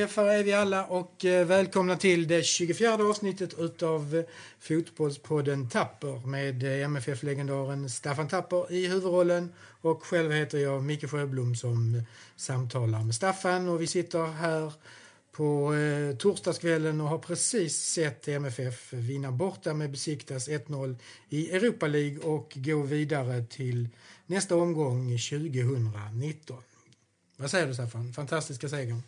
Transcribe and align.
träffar 0.00 0.26
är 0.26 0.42
vi 0.42 0.52
alla 0.52 0.84
och 0.84 1.24
eh, 1.24 1.46
välkomna 1.46 1.96
till 1.96 2.28
det 2.28 2.42
24 2.42 2.94
avsnittet 2.94 3.54
utav 3.58 4.16
eh, 4.16 4.24
Fotbollspodden 4.58 5.68
Tapper 5.68 6.26
med 6.26 6.62
eh, 6.62 6.84
MFF-legendaren 6.84 7.90
Staffan 7.90 8.28
Tapper 8.28 8.72
i 8.72 8.86
huvudrollen 8.86 9.52
och 9.80 10.02
själv 10.02 10.32
heter 10.32 10.58
jag 10.58 10.82
Micke 10.82 11.10
Sjöblom 11.10 11.54
som 11.54 12.02
samtalar 12.36 13.02
med 13.02 13.14
Staffan 13.14 13.68
och 13.68 13.80
vi 13.80 13.86
sitter 13.86 14.26
här 14.26 14.72
på 15.32 15.74
eh, 15.74 16.16
torsdagskvällen 16.16 17.00
och 17.00 17.08
har 17.08 17.18
precis 17.18 17.76
sett 17.76 18.28
MFF 18.28 18.92
vinna 18.92 19.32
borta 19.32 19.74
med 19.74 19.90
Besiktas 19.90 20.48
1-0 20.48 20.96
i 21.28 21.50
Europa 21.50 21.86
League 21.86 22.18
och 22.18 22.52
gå 22.54 22.82
vidare 22.82 23.44
till 23.44 23.88
nästa 24.26 24.56
omgång 24.56 25.18
2019. 25.18 26.62
Vad 27.36 27.50
säger 27.50 27.66
du 27.66 27.74
Staffan? 27.74 28.12
Fantastiska 28.12 28.68
segern. 28.68 29.02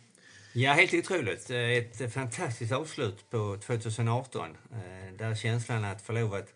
Ja, 0.55 0.73
helt 0.73 0.93
otroligt. 0.93 1.49
Ett 1.49 2.13
fantastiskt 2.13 2.71
avslut 2.71 3.29
på 3.29 3.57
2018. 3.57 4.49
Eh, 4.71 5.13
där 5.17 5.35
känslan 5.35 5.85
att 5.85 6.01
få 6.01 6.13
lov 6.13 6.33
att 6.33 6.53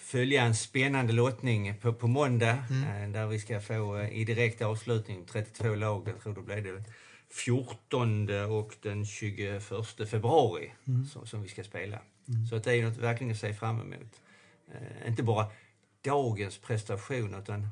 följa 0.00 0.42
en 0.42 0.54
spännande 0.54 1.12
lottning 1.12 1.74
på, 1.80 1.92
på 1.92 2.06
måndag 2.06 2.64
mm. 2.70 3.02
Eh, 3.02 3.08
där 3.08 3.26
vi 3.26 3.38
ska 3.38 3.60
få 3.60 3.96
eh, 3.96 4.12
i 4.12 4.24
direkt 4.24 4.62
avslutning 4.62 5.26
32 5.26 5.74
lag. 5.74 6.08
Jag 6.08 6.22
tror 6.22 6.34
det 6.34 6.40
blir 6.40 6.72
det 6.72 6.84
14 7.30 8.30
och 8.30 8.74
den 8.82 9.06
21 9.06 9.62
februari 10.10 10.72
mm. 10.86 11.06
som, 11.06 11.26
som, 11.26 11.42
vi 11.42 11.48
ska 11.48 11.64
spela. 11.64 11.98
Mm. 12.28 12.46
Så 12.46 12.56
att 12.56 12.64
det 12.64 12.76
är 12.76 12.82
något 12.82 12.96
verkligen 12.96 13.32
att 13.32 13.38
se 13.38 13.54
fram 13.54 13.80
emot. 13.80 14.20
inte 15.06 15.22
bara 15.22 15.46
dagens 16.02 16.58
prestation 16.58 17.34
utan 17.34 17.68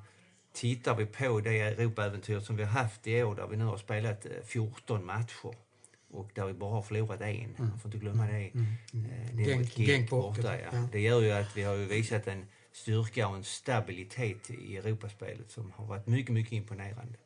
tittar 0.59 0.95
vi 0.95 1.06
på 1.06 1.41
det 1.41 1.61
Europaäventyr 1.61 2.41
som 2.41 2.56
vi 2.56 2.64
har 2.64 2.70
haft 2.70 3.06
i 3.06 3.23
år 3.23 3.34
där 3.34 3.47
vi 3.47 3.56
nu 3.56 3.64
har 3.64 3.77
spelat 3.77 4.27
14 4.45 4.98
eh, 4.98 5.05
matcher 5.05 5.55
och 6.11 6.31
där 6.34 6.47
vi 6.47 6.53
bara 6.53 6.70
har 6.70 6.83
förlorat 6.83 7.20
en. 7.20 7.28
Mm. 7.28 7.55
Man 7.59 7.78
får 7.78 7.89
inte 7.89 7.98
glömma 7.98 8.27
det. 8.27 8.33
Mm. 8.33 8.67
Mm. 8.92 9.11
Eh, 9.11 9.67
det 9.77 9.95
är 9.95 10.11
borta. 10.11 10.59
Ja. 10.59 10.69
Ja. 10.73 10.89
Det 10.92 11.00
gör 11.00 11.20
ju 11.20 11.31
att 11.31 11.56
vi 11.56 11.62
har 11.62 11.77
visat 11.77 12.27
en 12.27 12.47
styrka 12.73 13.28
och 13.28 13.37
en 13.37 13.45
stabilitet 13.45 14.50
i 14.50 14.77
Europaspelet 14.77 15.50
som 15.50 15.73
har 15.77 15.87
varit 15.87 16.06
mycket, 16.06 16.34
mycket 16.34 16.53
imponerande. 16.53 17.19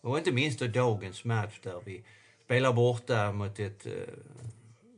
Och 0.00 0.18
inte 0.18 0.32
minst 0.32 0.58
då 0.58 0.66
dagens 0.66 1.24
match 1.24 1.60
där 1.62 1.80
vi 1.84 2.02
spelar 2.44 2.72
borta 2.72 3.32
mot 3.32 3.58
ett 3.58 3.86
uh, 3.86 3.92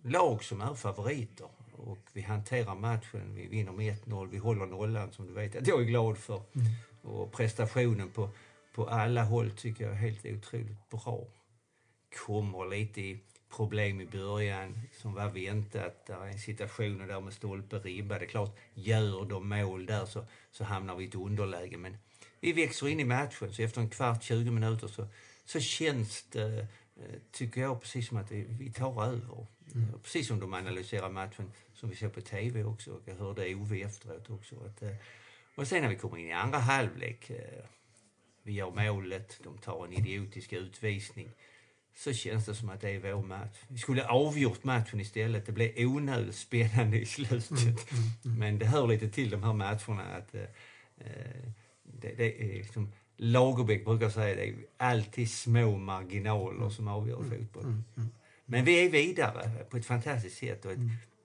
lag 0.03 0.45
som 0.45 0.61
är 0.61 0.75
favoriter. 0.75 1.49
Och 1.73 1.99
vi 2.13 2.21
hanterar 2.21 2.75
matchen, 2.75 3.35
vi 3.35 3.47
vinner 3.47 3.73
med 3.73 3.97
1-0, 4.05 4.29
vi 4.31 4.39
håller 4.39 4.67
nollan 4.67 5.13
som 5.13 5.27
du 5.27 5.33
vet 5.33 5.57
att 5.57 5.67
jag 5.67 5.81
är 5.81 5.85
glad 5.85 6.19
för. 6.19 6.43
Mm. 6.55 6.67
Och 7.03 7.33
prestationen 7.33 8.11
på, 8.11 8.31
på 8.75 8.87
alla 8.89 9.25
håll 9.25 9.51
tycker 9.51 9.85
jag 9.85 9.93
är 9.93 9.99
helt 9.99 10.27
otroligt 10.27 10.91
bra. 10.91 11.27
Kommer 12.27 12.71
lite 12.71 13.01
i 13.01 13.21
problem 13.57 14.01
i 14.01 14.07
början 14.07 14.81
som 14.93 15.15
var 15.15 15.31
väntat. 15.31 16.07
Där 16.07 16.27
är 16.27 16.33
situationer 16.33 17.07
där 17.07 17.21
med 17.21 17.33
stolpe, 17.33 17.79
ribba. 17.79 18.19
Det 18.19 18.25
är 18.25 18.29
klart, 18.29 18.59
gör 18.75 19.25
de 19.25 19.49
mål 19.49 19.87
där 19.87 20.07
så, 20.07 20.27
så 20.51 20.65
hamnar 20.65 20.97
vi 20.97 21.05
i 21.05 21.09
ett 21.09 21.15
underläge. 21.15 21.77
Men 21.77 21.97
vi 22.41 22.53
växer 22.53 22.89
in 22.89 23.01
i 23.01 23.05
matchen 23.05 23.53
så 23.53 23.63
efter 23.63 23.81
en 23.81 23.91
kvart, 23.91 24.23
20 24.23 24.51
minuter 24.51 24.89
så, 24.89 25.07
så 25.45 25.61
känns 25.61 26.25
det, 26.31 26.67
eh, 26.97 27.21
tycker 27.33 27.61
jag, 27.61 27.81
precis 27.81 28.09
som 28.09 28.17
att 28.17 28.31
vi 28.31 28.73
tar 28.73 29.05
över. 29.05 29.47
Mm. 29.75 30.01
Precis 30.03 30.29
som 30.29 30.41
de 30.41 30.55
analyserar 30.55 31.11
matchen 31.11 31.53
som 31.75 31.91
vi 31.91 31.97
såg 31.97 32.15
på 32.15 32.21
TV 32.21 32.65
också. 32.65 33.01
Jag 33.05 33.15
hörde 33.15 33.55
Ove 33.55 33.81
efteråt 33.81 34.31
också. 34.31 34.57
Att, 34.67 34.83
eh, 34.83 34.95
och 35.61 35.67
sen 35.67 35.83
när 35.83 35.89
vi 35.89 35.97
kommer 35.97 36.19
in 36.19 36.29
i 36.29 36.33
andra 36.33 36.59
halvlek, 36.59 37.31
eh, 37.31 37.65
vi 38.43 38.53
gör 38.53 38.71
målet, 38.71 39.41
de 39.45 39.59
tar 39.59 39.85
en 39.87 39.93
idiotisk 39.93 40.53
utvisning, 40.53 41.31
så 41.97 42.13
känns 42.13 42.47
det 42.47 42.55
som 42.55 42.69
att 42.69 42.81
det 42.81 42.91
är 42.91 43.13
vår 43.13 43.23
match. 43.23 43.57
Vi 43.69 43.79
skulle 43.79 44.07
avgjort 44.07 44.65
matchen 44.65 45.01
istället. 45.01 45.47
Det 45.47 45.53
blev 45.53 45.73
onödigt 45.77 46.35
spännande 46.35 47.01
i 47.01 47.07
slutet. 47.07 47.51
Mm, 47.51 47.63
mm, 47.63 47.79
mm. 48.25 48.39
Men 48.39 48.59
det 48.59 48.67
hör 48.67 48.87
lite 48.87 49.09
till 49.09 49.31
de 49.31 49.43
här 49.43 49.53
matcherna 49.53 50.03
att 50.03 50.35
eh, 50.35 50.43
eh 50.97 51.53
det, 51.83 52.15
det, 52.17 52.43
är 52.43 52.59
liksom, 52.59 52.93
Lagerbäck 53.17 53.85
brukar 53.85 54.11
säga 54.11 54.37
det 54.37 54.49
är 54.49 54.55
alltid 54.77 55.31
små 55.31 55.77
marginaler 55.77 56.71
som 56.71 56.89
avgör 56.89 57.23
fotboll. 57.23 57.83
Men 58.45 58.65
vi 58.65 58.87
är 58.87 58.91
vidare 58.91 59.65
på 59.71 59.77
ett 59.77 59.87
fantastiskt 59.87 60.39
sätt 60.39 60.65
och 60.65 60.73
ett 60.73 60.79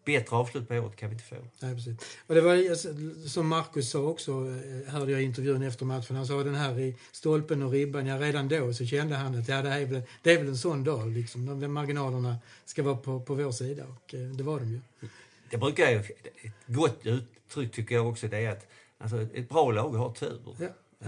bättre 0.05 0.35
avslut 0.35 0.67
på 0.67 0.73
året 0.73 0.95
kan 0.95 1.09
vi 1.09 1.13
inte 1.13 1.25
få. 1.25 1.35
Nej, 1.59 1.75
precis. 1.75 1.97
Och 2.27 2.35
det 2.35 2.41
var 2.41 2.69
alltså, 2.69 2.89
som 3.27 3.47
Marcus 3.47 3.89
sa 3.89 3.99
också, 3.99 4.31
eh, 4.31 4.93
hörde 4.93 5.11
jag 5.11 5.21
i 5.21 5.25
intervjun 5.25 5.63
efter 5.63 5.85
matchen. 5.85 6.15
Han 6.15 6.27
sa 6.27 6.43
den 6.43 6.55
här 6.55 6.79
i 6.79 6.95
stolpen 7.11 7.61
och 7.63 7.71
ribban. 7.71 8.05
Ja, 8.05 8.19
redan 8.19 8.47
då 8.47 8.73
så 8.73 8.85
kände 8.85 9.15
han 9.15 9.39
att 9.39 9.47
ja, 9.47 9.61
det, 9.61 9.69
är 9.69 9.85
väl, 9.85 10.01
det 10.21 10.33
är 10.33 10.37
väl 10.37 10.47
en 10.47 10.57
sån 10.57 10.83
dag. 10.83 11.07
Liksom. 11.07 11.59
De 11.61 11.67
marginalerna 11.67 12.37
ska 12.65 12.83
vara 12.83 12.97
på, 12.97 13.19
på 13.19 13.35
vår 13.35 13.51
sida 13.51 13.83
och 13.83 14.13
eh, 14.13 14.19
det 14.19 14.43
var 14.43 14.59
de 14.59 14.71
ju. 14.71 14.79
Det 15.49 15.57
brukar 15.57 15.91
ju, 15.91 15.97
ett 15.97 16.53
gott 16.67 17.05
uttryck 17.05 17.71
tycker 17.71 17.95
jag 17.95 18.07
också, 18.07 18.27
det 18.27 18.37
är 18.37 18.51
att 18.51 18.67
alltså, 18.97 19.21
ett 19.33 19.49
bra 19.49 19.71
lag 19.71 19.89
har 19.89 20.13
tur. 20.13 20.39
Ja, 20.45 20.67
ja, 20.99 21.07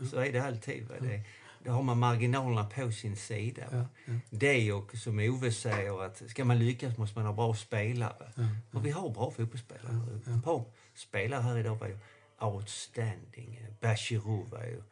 ja. 0.00 0.06
Så 0.06 0.16
är 0.16 0.32
det 0.32 0.44
alltid. 0.44 0.88
Va? 0.88 0.94
Det, 1.00 1.20
då 1.64 1.70
har 1.70 1.82
man 1.82 1.98
marginalerna 1.98 2.64
på 2.64 2.92
sin 2.92 3.16
sida. 3.16 3.62
Ja, 3.72 3.86
ja. 4.04 4.12
Det 4.30 4.72
och 4.72 4.96
som 4.96 5.18
Ove 5.18 5.52
säger 5.52 6.04
att 6.04 6.22
ska 6.30 6.44
man 6.44 6.58
lyckas 6.58 6.98
måste 6.98 7.18
man 7.18 7.26
ha 7.26 7.32
bra 7.32 7.54
spelare. 7.54 8.32
Ja, 8.36 8.48
och 8.72 8.86
vi 8.86 8.90
har 8.90 9.10
bra 9.10 9.30
fotbollsspelare. 9.30 10.20
Ja, 10.26 10.32
Bra 10.32 10.64
spelare 10.94 11.40
här 11.40 11.58
idag 11.58 11.76
var 11.76 11.86
ju 11.86 11.98
outstanding. 12.40 13.66
Bachirou 13.80 14.44
var 14.44 14.64
ju 14.64 14.82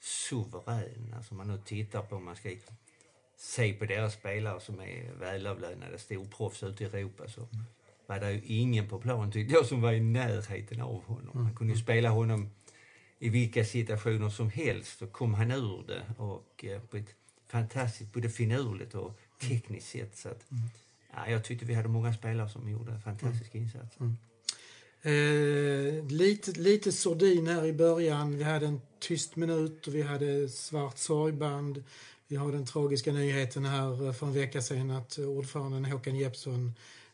suverän. 0.00 1.14
Alltså 1.16 1.34
man 1.34 1.48
nu 1.48 1.58
tittar 1.64 2.02
på, 2.02 2.20
man 2.20 2.36
ska 2.36 2.50
se 3.36 3.72
på 3.72 3.84
deras 3.84 4.14
spelare 4.14 4.60
som 4.60 4.80
är 4.80 5.12
välavlönade 5.12 5.98
storproffs 5.98 6.62
ute 6.62 6.84
i 6.84 6.86
Europa 6.86 7.28
så 7.28 7.40
mm. 7.40 7.64
var 8.06 8.18
det 8.18 8.32
ju 8.32 8.42
ingen 8.44 8.88
på 8.88 8.98
plan 8.98 9.32
tyckte 9.32 9.54
jag 9.54 9.66
som 9.66 9.80
var 9.80 9.92
i 9.92 10.00
närheten 10.00 10.80
av 10.80 11.04
honom. 11.04 11.30
Man 11.32 11.54
kunde 11.54 11.72
ju 11.72 11.76
mm. 11.76 11.84
spela 11.84 12.08
honom 12.08 12.50
i 13.22 13.28
vilka 13.28 13.64
situationer 13.64 14.30
som 14.30 14.50
helst 14.50 14.98
så 14.98 15.06
kom 15.06 15.34
han 15.34 15.50
ur 15.50 15.84
det 15.86 16.02
och 16.16 16.64
eh, 16.64 16.80
på 16.80 16.96
ett 16.96 17.14
fantastiskt, 17.48 18.12
både 18.12 18.30
finurligt 18.30 18.94
och 18.94 19.18
tekniskt 19.40 19.88
sätt. 19.88 20.16
Så 20.16 20.28
att, 20.28 20.50
mm. 20.50 20.62
ja, 21.12 21.30
jag 21.30 21.44
tyckte 21.44 21.64
vi 21.64 21.74
hade 21.74 21.88
många 21.88 22.14
spelare 22.14 22.48
som 22.48 22.70
gjorde 22.70 23.00
fantastiska 23.04 23.58
mm. 23.58 23.64
insatser. 23.64 24.00
Mm. 24.00 24.16
Eh, 25.02 26.04
lite, 26.04 26.52
lite 26.52 26.92
sordin 26.92 27.46
här 27.46 27.64
i 27.64 27.72
början. 27.72 28.38
Vi 28.38 28.44
hade 28.44 28.66
en 28.66 28.80
tyst 28.98 29.36
minut 29.36 29.86
och 29.86 29.94
vi 29.94 30.02
hade 30.02 30.48
svart 30.48 30.98
sorgband. 30.98 31.84
Vi 32.28 32.36
har 32.36 32.52
den 32.52 32.66
tragiska 32.66 33.12
nyheten 33.12 33.64
här 33.64 34.12
för 34.12 34.26
en 34.26 34.32
vecka 34.32 34.62
sedan 34.62 34.90
att 34.90 35.18
ordföranden 35.18 35.84
Håkan 35.84 36.16
Jeppsson 36.16 36.72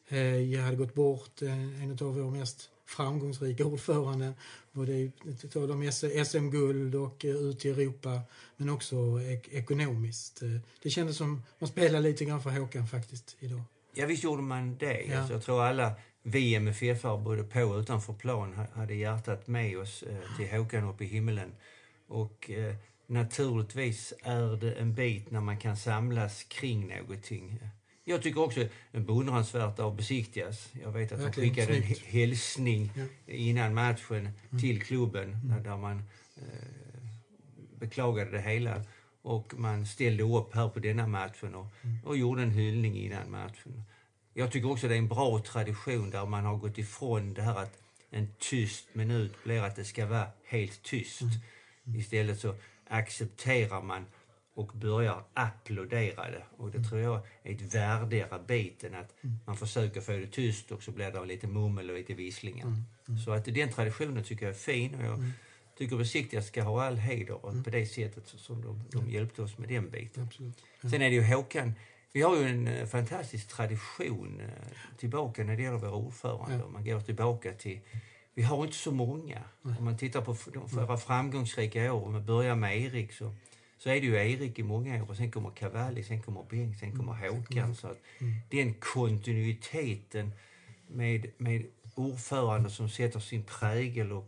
eh, 0.09 0.61
hade 0.61 0.77
gått 0.77 0.94
bort. 0.94 1.43
Eh, 1.43 1.83
en 1.83 1.91
av 1.91 2.15
våra 2.15 2.31
mest 2.31 2.71
framgångsrika 2.87 3.65
ordförande. 3.65 4.35
Både 4.73 5.11
utav 5.43 5.69
de 5.69 5.93
SM-guld 6.25 6.95
och 6.95 7.25
eh, 7.25 7.31
ut 7.31 7.65
i 7.65 7.69
Europa, 7.69 8.21
men 8.57 8.69
också 8.69 9.21
ek 9.23 9.49
ekonomiskt. 9.49 10.43
Eh, 10.43 10.49
det 10.83 10.91
kändes 10.91 11.17
som 11.17 11.43
man 11.59 11.69
spelade 11.69 12.09
lite 12.09 12.25
grann 12.25 12.43
för 12.43 12.51
Håkan 12.51 12.87
faktiskt 12.87 13.37
idag. 13.41 13.63
Ja, 13.95 14.07
visst 14.07 14.25
gjorde 14.25 14.43
man 14.43 14.77
det. 14.77 15.03
Ja. 15.03 15.19
Alltså, 15.19 15.33
jag 15.33 15.43
tror 15.43 15.63
alla 15.63 15.93
vi 16.23 16.55
MFF 16.55 17.03
både 17.03 17.43
på 17.43 17.61
och 17.61 17.81
utanför 17.81 18.13
plan 18.13 18.67
hade 18.75 18.95
hjärtat 18.95 19.47
med 19.47 19.79
oss 19.79 20.03
eh, 20.03 20.37
till 20.37 20.59
Håkan 20.59 20.85
uppe 20.85 21.05
i 21.05 21.07
himlen. 21.07 21.55
Och 22.09 22.51
eh, 22.51 22.75
naturligtvis 23.07 24.15
är 24.23 24.56
det 24.56 24.73
en 24.73 24.94
bit 24.94 25.31
när 25.31 25.41
man 25.41 25.59
kan 25.59 25.77
samlas 25.77 26.43
kring 26.43 26.89
någonting. 26.89 27.61
Jag 28.08 28.23
tycker 28.23 28.41
också 28.41 28.69
en 28.93 29.06
beundransvärt 29.06 29.79
av 29.79 29.97
besiktigas. 29.97 30.69
Jag 30.82 30.93
vet 30.93 31.12
att 31.12 31.20
de 31.20 31.32
skickade 31.32 31.76
en 31.76 31.82
hälsning 31.82 32.91
ja. 32.97 33.05
innan 33.32 33.75
matchen 33.75 34.29
mm. 34.50 34.61
till 34.61 34.82
klubben 34.82 35.35
mm. 35.44 35.62
där 35.62 35.76
man 35.76 36.03
eh, 36.37 37.03
beklagade 37.79 38.31
det 38.31 38.41
hela. 38.41 38.82
Och 39.23 39.55
man 39.56 39.87
ställde 39.87 40.23
upp 40.23 40.55
här 40.55 40.69
på 40.69 40.79
denna 40.79 41.06
matchen 41.06 41.55
och, 41.55 41.67
mm. 41.82 41.99
och 42.05 42.17
gjorde 42.17 42.43
en 42.43 42.50
hyllning 42.50 42.97
innan 42.97 43.31
matchen. 43.31 43.85
Jag 44.35 44.53
tycker 44.53 44.70
också 44.70 44.88
det 44.88 44.94
är 44.94 44.99
en 44.99 45.08
bra 45.08 45.38
tradition 45.38 46.11
där 46.11 46.26
man 46.26 46.44
har 46.44 46.56
gått 46.56 46.79
ifrån 46.79 47.35
det 47.35 47.43
här 47.43 47.62
att 47.62 47.79
en 48.11 48.29
tyst 48.38 48.88
minut 48.93 49.44
blir 49.44 49.62
att 49.62 49.76
det 49.76 49.85
ska 49.85 50.06
vara 50.06 50.26
helt 50.44 50.82
tyst. 50.82 51.23
Istället 51.97 52.41
så 52.41 52.55
accepterar 52.88 53.82
man 53.82 54.06
och 54.56 54.73
börjar 54.75 55.25
applådera 55.35 56.31
det. 56.31 56.43
Och 56.56 56.70
det 56.70 56.82
tror 56.82 57.00
jag 57.00 57.20
är 57.43 57.53
ett 57.53 57.75
värdigare 57.75 58.41
biten 58.49 58.94
att 58.94 59.25
mm. 59.25 59.37
man 59.44 59.56
försöker 59.56 60.00
få 60.00 60.12
det 60.12 60.26
tyst 60.26 60.73
och 60.73 60.82
så 60.82 60.91
blir 60.91 61.11
det 61.11 61.25
lite 61.25 61.47
mummel 61.47 61.91
och 61.91 61.97
lite 61.97 62.14
visslingar. 62.14 62.67
Mm. 62.67 62.85
Mm. 63.08 63.20
Så 63.20 63.32
att 63.32 63.44
den 63.44 63.73
traditionen 63.73 64.25
tycker 64.25 64.47
jag 64.47 64.55
är 64.55 64.58
fin 64.58 64.94
och 64.94 65.05
jag 65.05 65.14
mm. 65.14 65.31
tycker 65.79 65.97
Besiktiga 65.97 66.43
ska 66.43 66.62
ha 66.62 66.85
all 66.85 66.97
heder 66.97 67.49
mm. 67.49 67.64
på 67.64 67.70
det 67.70 67.87
sättet 67.87 68.26
som 68.26 68.62
de, 68.62 68.85
de 68.93 69.11
hjälpte 69.11 69.43
oss 69.43 69.58
med 69.58 69.69
den 69.69 69.91
biten. 69.91 70.29
Sen 70.81 71.03
är 71.03 71.11
det 71.11 71.14
ju 71.14 71.25
Håkan, 71.25 71.75
vi 72.12 72.23
har 72.23 72.37
ju 72.37 72.49
en 72.49 72.69
uh, 72.69 72.87
fantastisk 72.87 73.49
tradition 73.49 74.41
uh, 74.41 74.97
tillbaka 74.99 75.44
när 75.44 75.56
det 75.56 75.62
gäller 75.62 75.79
våra 75.79 75.94
ordförande. 75.94 76.56
Ja. 76.56 76.69
Man 76.69 76.85
går 76.85 77.00
tillbaka 77.00 77.53
till 77.53 77.81
vi 78.35 78.43
har 78.43 78.64
inte 78.64 78.76
så 78.76 78.93
många. 78.93 79.43
Om 79.62 79.85
man 79.85 79.97
tittar 79.97 80.20
på 80.20 80.37
de, 80.53 80.67
våra 80.67 80.97
framgångsrika 80.97 81.93
år, 81.93 82.06
om 82.06 82.12
man 82.12 82.26
börjar 82.26 82.55
med 82.55 82.82
Erik 82.82 83.12
så 83.12 83.35
så 83.78 83.90
är 83.90 84.00
det 84.00 84.06
ju 84.06 84.14
Erik 84.14 84.58
i 84.58 84.62
många 84.62 85.02
år 85.02 85.11
och 85.11 85.17
sen 85.17 85.31
kommer 85.31 85.50
Cavalli, 85.50 86.05
sen 86.05 86.23
kommer 86.23 86.44
Bengt, 86.50 86.78
sen 86.78 86.96
kommer 86.96 87.28
Håkan. 87.28 87.75
Så 87.75 87.87
att 87.87 87.99
den 88.50 88.75
kontinuiteten 88.75 90.32
med, 90.88 91.26
med 91.38 91.67
ordförande 91.94 92.70
som 92.70 92.88
sätter 92.88 93.20
sin 93.20 93.43
prägel 93.43 94.12
och, 94.12 94.26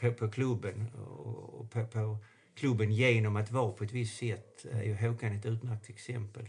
på, 0.00 0.12
på 0.12 0.28
klubben 0.28 0.90
och, 0.94 1.60
och 1.60 1.70
på, 1.70 1.86
på 1.86 2.18
klubben 2.54 2.92
genom 2.92 3.36
att 3.36 3.50
vara 3.50 3.72
på 3.72 3.84
ett 3.84 3.92
visst 3.92 4.18
sätt 4.18 4.66
är 4.72 4.82
ju 4.82 4.94
Håkan 4.94 5.32
ett 5.32 5.46
utmärkt 5.46 5.88
exempel. 5.90 6.48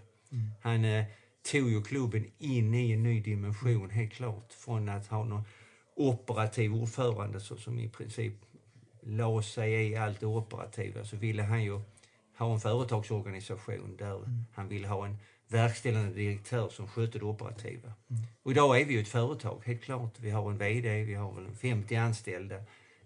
Han 0.61 0.85
eh, 0.85 1.05
tog 1.51 1.69
ju 1.69 1.83
klubben 1.83 2.25
in 2.37 2.73
i 2.73 2.91
en 2.91 3.03
ny 3.03 3.21
dimension 3.21 3.89
helt 3.89 4.13
klart. 4.13 4.53
Från 4.53 4.89
att 4.89 5.07
ha 5.07 5.23
någon 5.23 5.43
operativ 5.95 6.75
ordförande 6.75 7.39
så, 7.39 7.57
som 7.57 7.79
i 7.79 7.89
princip 7.89 8.33
la 9.01 9.41
sig 9.41 9.91
i 9.91 9.95
allt 9.95 10.19
det 10.19 10.25
operativa 10.25 11.05
så 11.05 11.17
ville 11.17 11.43
han 11.43 11.63
ju 11.63 11.81
ha 12.37 12.53
en 12.53 12.59
företagsorganisation 12.59 13.97
där 13.97 14.21
han 14.53 14.67
ville 14.67 14.87
ha 14.87 15.05
en 15.05 15.17
verkställande 15.47 16.13
direktör 16.13 16.69
som 16.69 16.87
skötte 16.87 17.19
det 17.19 17.25
operativa. 17.25 17.93
Och 18.43 18.51
idag 18.51 18.81
är 18.81 18.85
vi 18.85 18.93
ju 18.93 19.01
ett 19.01 19.07
företag, 19.07 19.61
helt 19.65 19.81
klart. 19.81 20.19
Vi 20.19 20.29
har 20.29 20.51
en 20.51 20.57
VD, 20.57 21.03
vi 21.03 21.13
har 21.13 21.33
väl 21.33 21.55
50 21.55 21.95
anställda. 21.95 22.55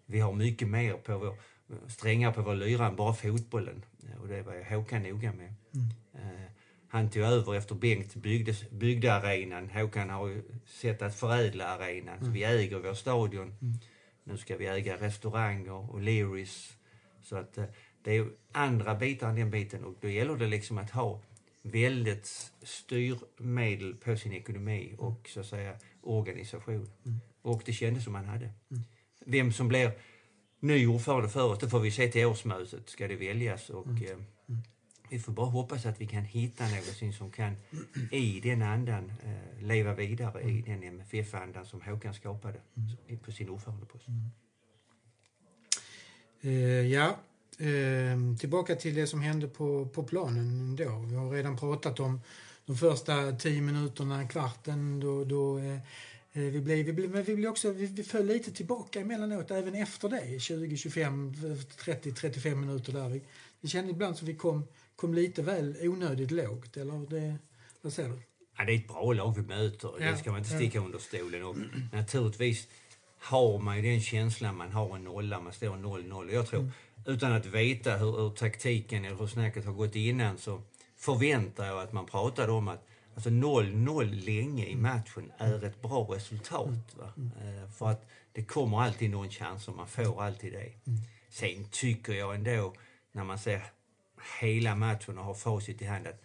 Vi 0.06 0.20
har 0.20 0.34
mycket 0.34 0.68
mer 0.68 0.94
på 0.94 1.18
vår, 1.18 1.36
strängar 1.88 2.32
på 2.32 2.42
vår 2.42 2.56
lyra 2.56 2.88
än 2.88 2.96
bara 2.96 3.14
fotbollen. 3.14 3.86
Och 4.22 4.28
det 4.28 4.42
var 4.42 4.76
Håkan 4.76 5.04
noga 5.04 5.34
med. 5.34 5.54
Eh, 6.14 6.52
han 6.88 7.10
tog 7.10 7.24
över 7.24 7.56
efter 7.56 7.76
Bengt 7.76 8.16
byggde, 8.16 8.54
byggde 8.72 9.14
arenan. 9.14 9.70
Håkan 9.70 10.10
har 10.10 10.28
ju 10.28 10.44
sett 10.66 11.02
att 11.02 11.16
förädla 11.16 11.68
arenan. 11.68 12.26
Så 12.26 12.32
vi 12.32 12.44
äger 12.44 12.80
vår 12.80 12.94
stadion. 12.94 13.56
Nu 14.24 14.38
ska 14.38 14.58
vi 14.58 14.66
äga 14.66 14.96
restauranger 14.96 15.92
och 15.92 16.02
Learys. 16.02 16.78
Så 17.24 17.38
att 17.38 17.58
eh, 17.58 17.66
det 18.04 18.18
är 18.18 18.28
andra 18.52 18.96
bitar 18.96 19.30
än 19.30 19.36
den 19.36 19.52
biten 19.52 19.84
och 19.84 19.96
då 20.02 20.10
gäller 20.10 20.36
det 20.36 20.48
liksom 20.48 20.78
att 20.78 20.92
ha 20.92 21.22
väldigt 21.62 22.52
styrmedel 22.62 23.96
på 23.96 24.18
sin 24.18 24.34
ekonomi 24.34 24.96
och 24.98 25.30
så 25.34 25.40
att 25.40 25.46
säga 25.46 25.76
organisation. 26.02 26.90
Och 27.42 27.62
det 27.66 27.74
kändes 27.74 28.04
som 28.04 28.14
man 28.14 28.26
hade. 28.26 28.50
Vem 29.26 29.52
som 29.52 29.68
blir 29.68 29.92
ny 30.60 30.88
ordförande 30.88 31.30
för 31.30 31.52
oss, 31.52 31.60
det 31.60 31.70
får 31.70 31.80
vi 31.80 31.92
se 31.92 32.08
till 32.08 32.26
årsmötet, 32.26 32.90
ska 32.90 33.08
det 33.08 33.16
väljas. 33.16 33.70
Och, 33.70 33.88
eh, 33.88 34.18
vi 35.10 35.20
får 35.20 35.34
bara 35.34 35.46
hoppas 35.46 35.86
att 35.86 36.02
vi 36.02 36.08
kan 36.08 36.24
hitta 36.24 36.68
någonting 36.68 37.14
som 37.14 37.32
kan 37.32 37.56
i 38.12 38.40
den 38.40 38.62
andan 38.62 39.12
eh, 39.24 39.64
leva 39.66 39.94
vidare 39.94 40.42
i 40.42 40.62
den 40.62 40.84
MFF-andan 40.84 41.66
som 41.66 41.82
Håkan 41.82 42.14
skapade 42.14 42.62
på 43.26 43.32
sin 43.32 43.50
ordförandepost. 43.50 44.06
Eh, 46.42 46.52
ja, 46.88 47.18
eh, 47.60 48.38
tillbaka 48.40 48.76
till 48.76 48.96
det 48.96 49.08
som 49.08 49.22
hände 49.22 49.48
på, 49.48 49.86
på 49.86 50.04
planen 50.04 50.76
då. 50.76 51.06
Vi 51.10 51.16
har 51.16 51.32
redan 51.32 51.58
pratat 51.58 52.00
om 52.00 52.22
de 52.66 52.78
första 52.78 53.32
tio 53.32 53.62
minuterna, 53.62 54.28
kvarten 54.28 55.00
då, 55.00 55.24
då 55.24 55.58
eh, 55.58 55.78
vi 56.34 56.62
blev, 56.62 56.86
vi 56.86 56.94
blev, 56.94 57.10
men 57.10 57.24
vi, 57.24 57.36
blev 57.36 57.52
också, 57.52 57.72
vi, 57.72 57.86
vi 57.86 58.04
föll 58.04 58.26
lite 58.26 58.52
tillbaka 58.52 59.00
emellanåt 59.00 59.52
även 59.52 59.76
efter 59.76 60.10
det, 60.10 60.40
20, 60.40 60.78
25, 60.78 61.34
30, 61.86 62.12
35 62.12 62.60
minuter 62.60 62.94
där. 62.94 63.10
Vi, 63.10 63.22
vi 63.62 63.68
kände 63.68 63.92
ibland 63.92 64.18
som 64.18 64.28
vi 64.28 64.36
kom, 64.36 64.68
kom 64.96 65.14
lite 65.14 65.42
väl 65.42 65.78
onödigt 65.82 66.32
lågt, 66.32 66.78
eller 66.78 67.10
det, 67.10 67.36
vad 67.82 67.94
säger 67.94 68.10
du? 68.10 68.20
Ja, 68.58 68.66
det 68.66 68.74
är 68.74 68.76
ett 68.76 68.88
bra 68.88 69.14
lag 69.14 69.36
vi 69.36 69.42
möter, 69.42 69.92
Ja, 70.00 70.12
det 70.12 70.18
ska 70.18 70.32
man 70.32 70.40
inte 70.40 70.54
ja. 70.54 70.58
sticka 70.60 70.80
under 70.80 71.00
stolen. 71.00 71.44
Och 71.44 71.56
naturligtvis 71.94 72.68
har 73.20 73.60
man 73.60 73.76
ju 73.78 73.82
den 73.82 74.02
känslan 74.02 74.56
man 74.56 74.72
har 74.72 74.96
en 74.96 75.04
nolla, 75.04 75.40
man 75.42 75.54
står 75.54 75.78
0-0. 75.78 76.32
Jag 76.34 76.48
tror, 76.48 76.60
Mm. 76.60 76.72
Utan 77.06 77.32
att 77.34 77.46
veta 77.46 77.98
hur, 77.98 78.12
hur 78.18 78.30
taktiken 78.30 79.06
eller 79.06 79.18
hur 79.18 79.28
snacket 79.28 79.66
har 79.66 79.74
gått 79.74 79.96
innan, 79.96 80.38
så 80.38 80.62
förväntar 80.98 81.66
jag 81.66 81.80
att 81.82 81.94
man 81.94 82.06
pratade 82.06 82.52
om 82.52 82.68
att 82.68 82.86
alltså 83.16 83.30
0-0 83.30 84.26
länge 84.26 84.66
i 84.66 84.76
matchen 84.76 85.32
är 85.38 85.64
ett 85.64 85.82
bra 85.82 86.04
resultat. 86.16 86.96
Va? 86.98 87.14
Eh, 87.18 87.70
För 87.72 87.90
att 87.90 88.06
det 88.34 88.44
kommer 88.44 88.82
alltid 88.82 89.10
någon 89.12 89.30
chans 89.30 89.68
och 89.68 89.76
man 89.76 89.88
får 89.88 90.24
alltid 90.24 90.54
det. 90.54 90.72
Sen 91.30 91.66
tycker 91.72 92.14
jag 92.14 92.36
ändå, 92.36 92.74
när 93.12 93.24
man 93.24 93.40
ser 93.40 93.64
hela 94.42 94.76
matchen 94.76 95.18
och 95.18 95.26
har 95.26 95.34
facit 95.34 95.82
i 95.82 95.86
hand, 95.86 96.08
att 96.08 96.22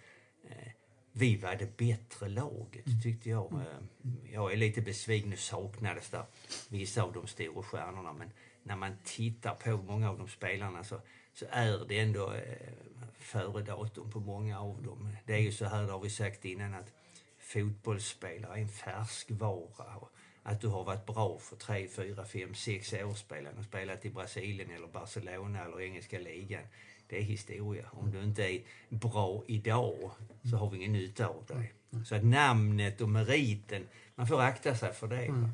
eh, 0.51 0.69
vi 1.13 1.37
var 1.37 1.55
det 1.55 1.77
bättre 1.77 2.29
laget, 2.29 2.85
tyckte 3.03 3.31
jag. 3.31 3.53
Eh, 3.53 4.11
Jag 4.33 4.53
är 4.53 4.57
lite 4.57 4.81
besviken, 4.81 5.31
nu 5.31 5.37
saknades 5.37 6.11
där 6.11 6.25
vissa 6.69 7.03
av 7.03 7.13
de 7.13 7.27
stora 7.27 7.63
stjärnorna, 7.63 8.13
men 8.13 8.31
när 8.67 8.77
man 8.77 8.97
tittar 9.05 9.55
på 9.55 9.77
många 9.77 10.11
av 10.11 10.19
de 10.19 10.29
spelarna 10.29 10.85
så, 10.85 11.01
så 11.33 11.47
är 11.51 11.85
det 11.89 11.99
ändå 11.99 12.33
eh, 12.33 12.73
före 13.19 13.63
datum 13.63 14.11
på 14.11 14.21
många 14.21 14.61
av 14.61 14.83
dem. 14.83 15.17
Det 15.27 15.35
är 15.35 15.39
ju 15.39 15.53
så 15.53 15.65
här, 15.65 15.83
det 15.83 15.93
har 15.93 16.01
vi 16.01 16.11
sagt 16.11 16.45
innan, 16.45 16.75
att 16.75 16.93
fotbollsspelare 17.39 18.59
är 18.59 18.63
en 18.63 18.69
färskvara. 18.69 19.97
Och 19.97 20.11
att 20.43 20.61
du 20.61 20.69
har 20.69 20.85
varit 20.85 21.07
bra 21.07 21.39
för 21.39 21.57
tre, 21.57 21.89
fyra, 21.89 22.25
fem, 22.25 22.55
sex 22.55 22.93
år 22.93 23.15
spelande 23.15 23.59
och 23.59 23.65
spelat 23.65 24.05
i 24.05 24.11
Brasilien 24.11 24.71
eller 24.71 24.87
Barcelona 24.87 25.65
eller 25.65 25.81
engelska 25.81 26.19
ligan. 26.19 26.63
Det 27.09 27.19
är 27.19 27.23
historia. 27.23 27.87
Om 27.91 28.11
du 28.11 28.23
inte 28.23 28.43
är 28.43 28.63
bra 28.89 29.43
idag 29.47 30.11
så 30.51 30.57
har 30.57 30.71
vi 30.71 30.77
ingen 30.77 30.93
nytta 30.93 31.27
av 31.27 31.45
dig. 31.47 31.73
Så 32.05 32.15
att 32.15 32.25
namnet 32.25 33.01
och 33.01 33.09
meriten, 33.09 33.89
man 34.15 34.27
får 34.27 34.41
akta 34.41 34.75
sig 34.75 34.93
för 34.93 35.09
det. 35.09 35.29
va. 35.31 35.51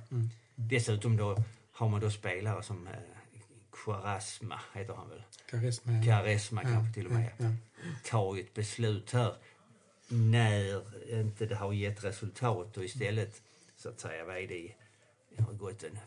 Dessutom 0.55 1.17
då 1.17 1.37
har 1.83 1.89
man 1.89 2.01
då 2.01 2.11
spelare 2.11 2.63
som 2.63 2.87
eh, 2.87 2.93
Quarasma, 3.73 4.61
heter 4.75 4.95
han 4.95 5.09
väl? 5.09 5.23
Karisma. 5.51 6.05
Karesma 6.05 6.63
kanske 6.63 6.95
till 6.95 7.07
och 7.07 7.13
med. 7.13 7.31
ja. 7.39 7.47
tar 8.05 8.39
ett 8.39 8.55
beslut 8.55 9.13
här 9.13 9.35
när 10.09 10.83
inte 11.21 11.47
det 11.47 11.55
har 11.55 11.73
gett 11.73 12.05
resultat 12.05 12.77
och 12.77 12.85
istället 12.85 13.43
så 13.77 13.89
att 13.89 14.01
säga, 14.01 14.25
vad 14.25 14.37
är 14.37 14.49
det? 14.49 14.73
Det 15.37 15.43
har 15.43 15.53
gått 15.53 15.83
en 15.83 15.99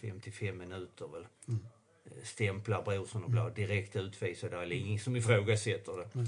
50-55 0.00 0.52
minuter 0.52 1.06
väl. 1.06 1.26
Stämplar 2.22 2.82
Brorsson 2.82 3.24
och 3.24 3.30
Blad 3.30 3.54
direkt 3.54 3.96
utvisade 3.96 4.62
eller 4.62 4.76
ingen 4.76 4.98
som 4.98 5.16
ifrågasätter 5.16 5.92
det. 5.92 6.26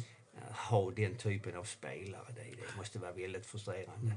Ha 0.70 0.90
den 0.90 1.16
typen 1.16 1.56
av 1.56 1.64
spelare, 1.64 2.24
det, 2.34 2.40
det 2.42 2.76
måste 2.76 2.98
vara 2.98 3.12
väldigt 3.12 3.46
frustrerande. 3.46 4.12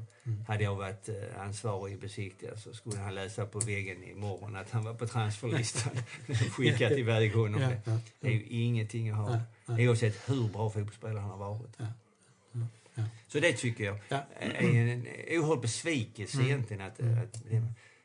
Hade 0.48 0.64
jag 0.64 0.76
varit 0.76 1.10
eh, 1.10 1.42
ansvarig 1.42 1.94
i 1.94 1.98
besiktiga 1.98 2.58
så 2.58 2.74
skulle 2.74 2.98
han 3.00 3.16
läsa 3.16 3.46
på 3.46 3.60
väggen 3.60 4.04
imorgon 4.04 4.56
att 4.56 4.70
han 4.72 4.84
var 4.84 4.94
på 4.94 5.08
transferlistan. 5.08 5.94
Skickat 6.52 6.92
iväg 6.92 7.36
honom. 7.36 7.62
Ja, 7.62 7.70
Det. 7.70 7.82
ja, 7.86 8.00
Det 8.20 8.28
är 8.28 8.32
ju 8.32 8.44
ingenting 8.50 9.10
att 9.10 9.18
ha. 9.18 9.40
Oavsett 9.68 10.30
hur 10.30 10.48
bra 10.48 10.70
fotbollsspelare 10.70 11.20
han 11.20 11.30
har 11.30 11.38
varit. 11.38 11.76
ja. 11.78 11.86
Så 13.28 13.40
det 13.40 13.54
tycker 13.54 13.84
jag 13.84 13.98
Ja. 14.10 14.24
är 14.40 14.64
en 14.64 15.08
oerhörd 15.30 15.62
besvikelse 15.62 16.42
egentligen. 16.42 16.82
Att, 16.82 17.00
att, 17.00 17.44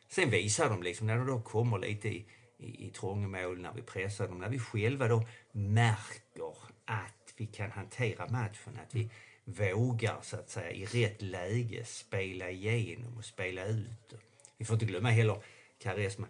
sen 0.08 0.30
visar 0.30 0.68
de 0.70 0.82
liksom, 0.82 1.06
när 1.06 1.16
de 1.16 1.26
då 1.26 1.40
kommer 1.40 1.78
lite 1.78 2.08
i, 2.08 2.24
i, 2.58 2.86
i 2.86 2.90
trångmål, 2.90 3.60
när 3.60 3.72
vi 3.72 3.82
pressar 3.82 4.28
dem, 4.28 4.38
när 4.38 4.48
vi 4.48 4.58
själva 4.58 5.08
då 5.08 5.24
märker 5.52 6.54
att 6.84 7.25
vi 7.36 7.46
kan 7.46 7.70
hantera 7.70 8.28
matchen, 8.28 8.78
att 8.82 8.94
vi 8.94 9.10
vågar 9.44 10.18
så 10.22 10.36
att 10.36 10.50
säga 10.50 10.70
i 10.70 10.84
rätt 10.84 11.22
läge 11.22 11.84
spela 11.84 12.50
igenom 12.50 13.16
och 13.16 13.24
spela 13.24 13.64
ut. 13.64 14.14
Vi 14.56 14.64
får 14.64 14.74
inte 14.74 14.86
glömma 14.86 15.10
heller 15.10 15.42
Karesma 15.78 16.26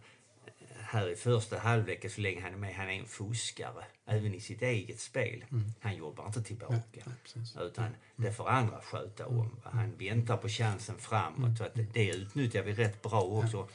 här 0.97 1.11
i 1.11 1.17
första 1.17 1.59
halvleken 1.59 2.11
så 2.11 2.21
länge 2.21 2.41
han 2.41 2.53
är 2.53 2.57
med, 2.57 2.75
han 2.75 2.89
är 2.89 2.93
en 2.93 3.07
fuskare. 3.07 3.85
Även 4.07 4.35
i 4.35 4.41
sitt 4.41 4.63
eget 4.63 5.01
spel. 5.01 5.45
Han 5.81 5.97
jobbar 5.97 6.27
inte 6.27 6.43
tillbaka. 6.43 7.01
Ja. 7.55 7.63
Utan 7.63 7.91
det 8.17 8.33
får 8.33 8.49
andra 8.49 8.81
sköta 8.81 9.27
om. 9.27 9.61
va. 9.65 9.71
Han 9.73 9.97
väntar 9.97 10.37
på 10.37 10.49
chansen 10.49 10.99
framåt. 10.99 11.59
Så 11.59 11.65
att 11.65 11.75
det, 11.93 12.11
utnyttjar 12.11 12.63
vi 12.63 12.73
rätt 12.73 13.03
bra 13.03 13.21
också. 13.23 13.69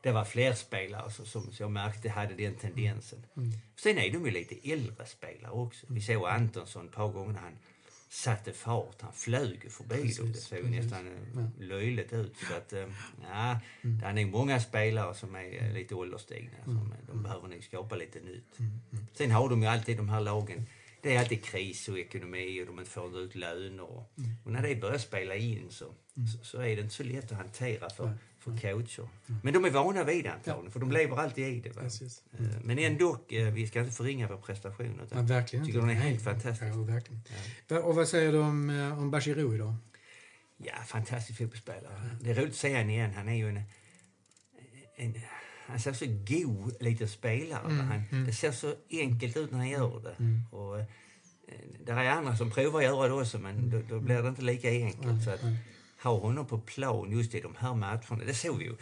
Det 0.00 0.12
var 0.12 0.24
fler 0.24 0.52
spelare 0.52 1.10
som, 1.10 1.26
som 1.26 1.52
jag 1.58 1.70
märkte 1.70 2.10
hade 2.10 2.34
den 2.34 2.54
tendensen. 2.54 3.26
Sen 3.76 3.98
är 3.98 4.12
de 4.12 4.24
ju 4.24 4.30
lite 4.30 4.72
äldre 4.72 5.06
spelare 5.06 5.52
också. 5.52 5.86
Vi 5.88 6.00
såg 6.00 6.26
Antonsson 6.26 6.86
ett 6.86 6.94
par 6.94 7.08
gånger 7.08 7.32
när 7.32 7.40
han 7.40 7.58
satte 8.08 8.52
fart. 8.52 9.02
Han 9.02 9.12
flög 9.12 9.72
förbi 9.72 10.12
dem. 10.12 10.32
Det 10.32 10.38
såg 10.38 10.58
ju 10.58 10.70
nästan 10.70 11.06
eh, 11.06 11.66
löjligt 11.68 12.12
ut. 12.12 12.36
Så 12.48 12.54
att, 12.54 12.72
eh, 12.72 12.86
ja, 13.22 13.60
det 13.82 14.06
är 14.06 14.12
nog 14.12 14.30
många 14.30 14.60
spelare 14.60 15.14
som 15.14 15.34
är 15.34 15.62
eh, 15.62 15.72
lite 15.72 15.94
ålderstigna. 15.94 16.64
Som, 16.64 16.92
eh, 16.92 17.06
de 17.06 17.22
behöver 17.22 17.48
nog 17.48 17.64
skapa 17.64 17.96
lite 17.96 18.20
nytt. 18.20 18.58
Sen 19.14 19.30
har 19.30 19.48
de 19.48 19.62
ju 19.62 19.68
alltid 19.68 19.96
de 19.96 20.08
här 20.08 20.20
lagen. 20.20 20.66
Det 21.02 21.14
är 21.14 21.20
alltid 21.20 21.44
kris 21.44 21.88
och 21.88 21.98
ekonomi 21.98 22.62
och 22.62 22.66
de 22.66 22.78
inte 22.78 22.90
får 22.90 23.18
ut 23.18 23.34
löner. 23.34 23.82
Och, 23.82 24.12
och 24.44 24.52
när 24.52 24.62
det 24.62 24.76
börjar 24.76 24.98
spela 24.98 25.34
in 25.34 25.66
så, 25.70 25.84
så, 26.32 26.44
så 26.44 26.60
är 26.60 26.76
det 26.76 26.82
inte 26.82 26.94
så 26.94 27.02
lätt 27.02 27.32
att 27.32 27.38
hantera 27.38 27.90
för, 27.90 28.18
för 28.56 28.72
coacher. 28.72 29.08
Men 29.42 29.52
de 29.54 29.64
är 29.64 29.70
vana 29.70 30.04
vid 30.04 30.24
det 30.24 30.32
antagligen, 30.32 30.72
för 30.72 30.80
de 30.80 30.92
lever 30.92 31.16
alltid 31.16 31.48
i 31.56 31.60
det. 31.60 31.70
Va? 31.70 31.82
Eh, 31.82 32.46
Men 32.64 32.78
ändå, 32.78 33.18
eh, 33.28 33.44
vi 33.46 33.66
ska 33.66 33.80
inte 33.80 33.92
förringa 33.92 34.28
vår 34.28 34.36
prestation. 34.36 34.94
Ja, 34.98 35.04
Utan 35.04 35.26
verkligen 35.26 35.66
tycker 35.66 35.78
inte. 35.78 35.88
den 35.92 35.96
är 35.96 36.00
helt 36.02 36.24
Nej. 36.24 36.34
fantastisk. 36.34 36.62
Ja, 36.74 36.82
verkligen. 36.82 37.22
Va- 37.68 37.78
Och 37.80 37.94
vad 37.94 38.08
säger 38.08 38.32
du 38.32 38.38
om, 38.38 38.70
eh, 38.70 38.98
om 38.98 39.10
Bashirou 39.10 39.54
idag? 39.54 39.74
Ja, 40.56 40.72
fantastisk 40.86 41.38
fotbollsspelare. 41.38 42.10
Det 42.20 42.30
är 42.30 42.34
roligt 42.34 42.48
att 42.50 42.54
se 42.56 42.74
honom 42.76 42.90
igen. 42.90 43.10
Han 43.16 43.28
är 43.28 43.34
ju 43.34 43.48
en... 43.48 43.60
en 44.96 45.14
han 45.66 45.80
ser 45.80 45.92
så 45.92 46.04
god 46.06 46.82
liten 46.82 47.08
spelare. 47.08 47.70
Mm, 47.70 47.86
han, 47.86 48.24
Det 48.26 48.32
ser 48.32 48.52
så 48.52 48.74
enkelt 48.90 49.36
ut 49.36 49.50
när 49.50 49.58
han 49.58 49.68
gör 49.68 50.00
det. 50.00 50.16
Och, 50.56 50.78
eh, 50.78 50.84
det 51.84 51.92
är 51.92 52.10
andra 52.10 52.36
som 52.36 52.50
provar 52.50 52.78
att 52.78 52.84
göra 52.84 53.08
det 53.08 53.14
också, 53.14 53.38
men 53.38 53.70
då, 53.70 53.80
då 53.88 54.00
blir 54.00 54.22
det 54.22 54.28
inte 54.28 54.42
lika 54.42 54.70
enkelt. 54.70 55.24
Så 55.24 55.30
att 55.30 55.40
ha 56.02 56.18
honom 56.18 56.46
på 56.46 56.58
plan 56.58 57.10
just 57.12 57.34
i 57.34 57.40
de 57.40 57.54
här 57.58 57.74
matcherna, 57.74 58.24
det 58.24 58.34
såg 58.34 58.58
vi 58.58 58.64
ju 58.64 58.76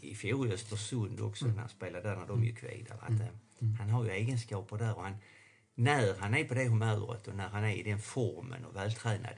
i 0.00 0.14
fjol 0.14 0.48
i 0.50 0.52
Östersund 0.52 1.20
också 1.20 1.46
när 1.46 1.54
han 1.58 1.68
spelade 1.68 2.08
där 2.08 2.16
när 2.16 2.26
de 2.26 2.44
gick 2.44 2.62
vidare. 2.62 2.98
Att, 3.00 3.20
eh, 3.20 3.68
Han 3.78 3.90
har 3.90 4.04
ju 4.04 4.10
egenskaper 4.10 4.76
där 4.78 4.96
och 4.96 5.02
han, 5.02 5.16
när 5.74 6.14
han 6.18 6.34
är 6.34 6.44
på 6.44 6.54
det 6.54 6.64
humöret 6.64 7.28
och 7.28 7.34
när 7.36 7.48
han 7.48 7.64
är 7.64 7.74
i 7.74 7.82
den 7.82 7.98
formen 7.98 8.64
och 8.64 8.76
vältränad 8.76 9.34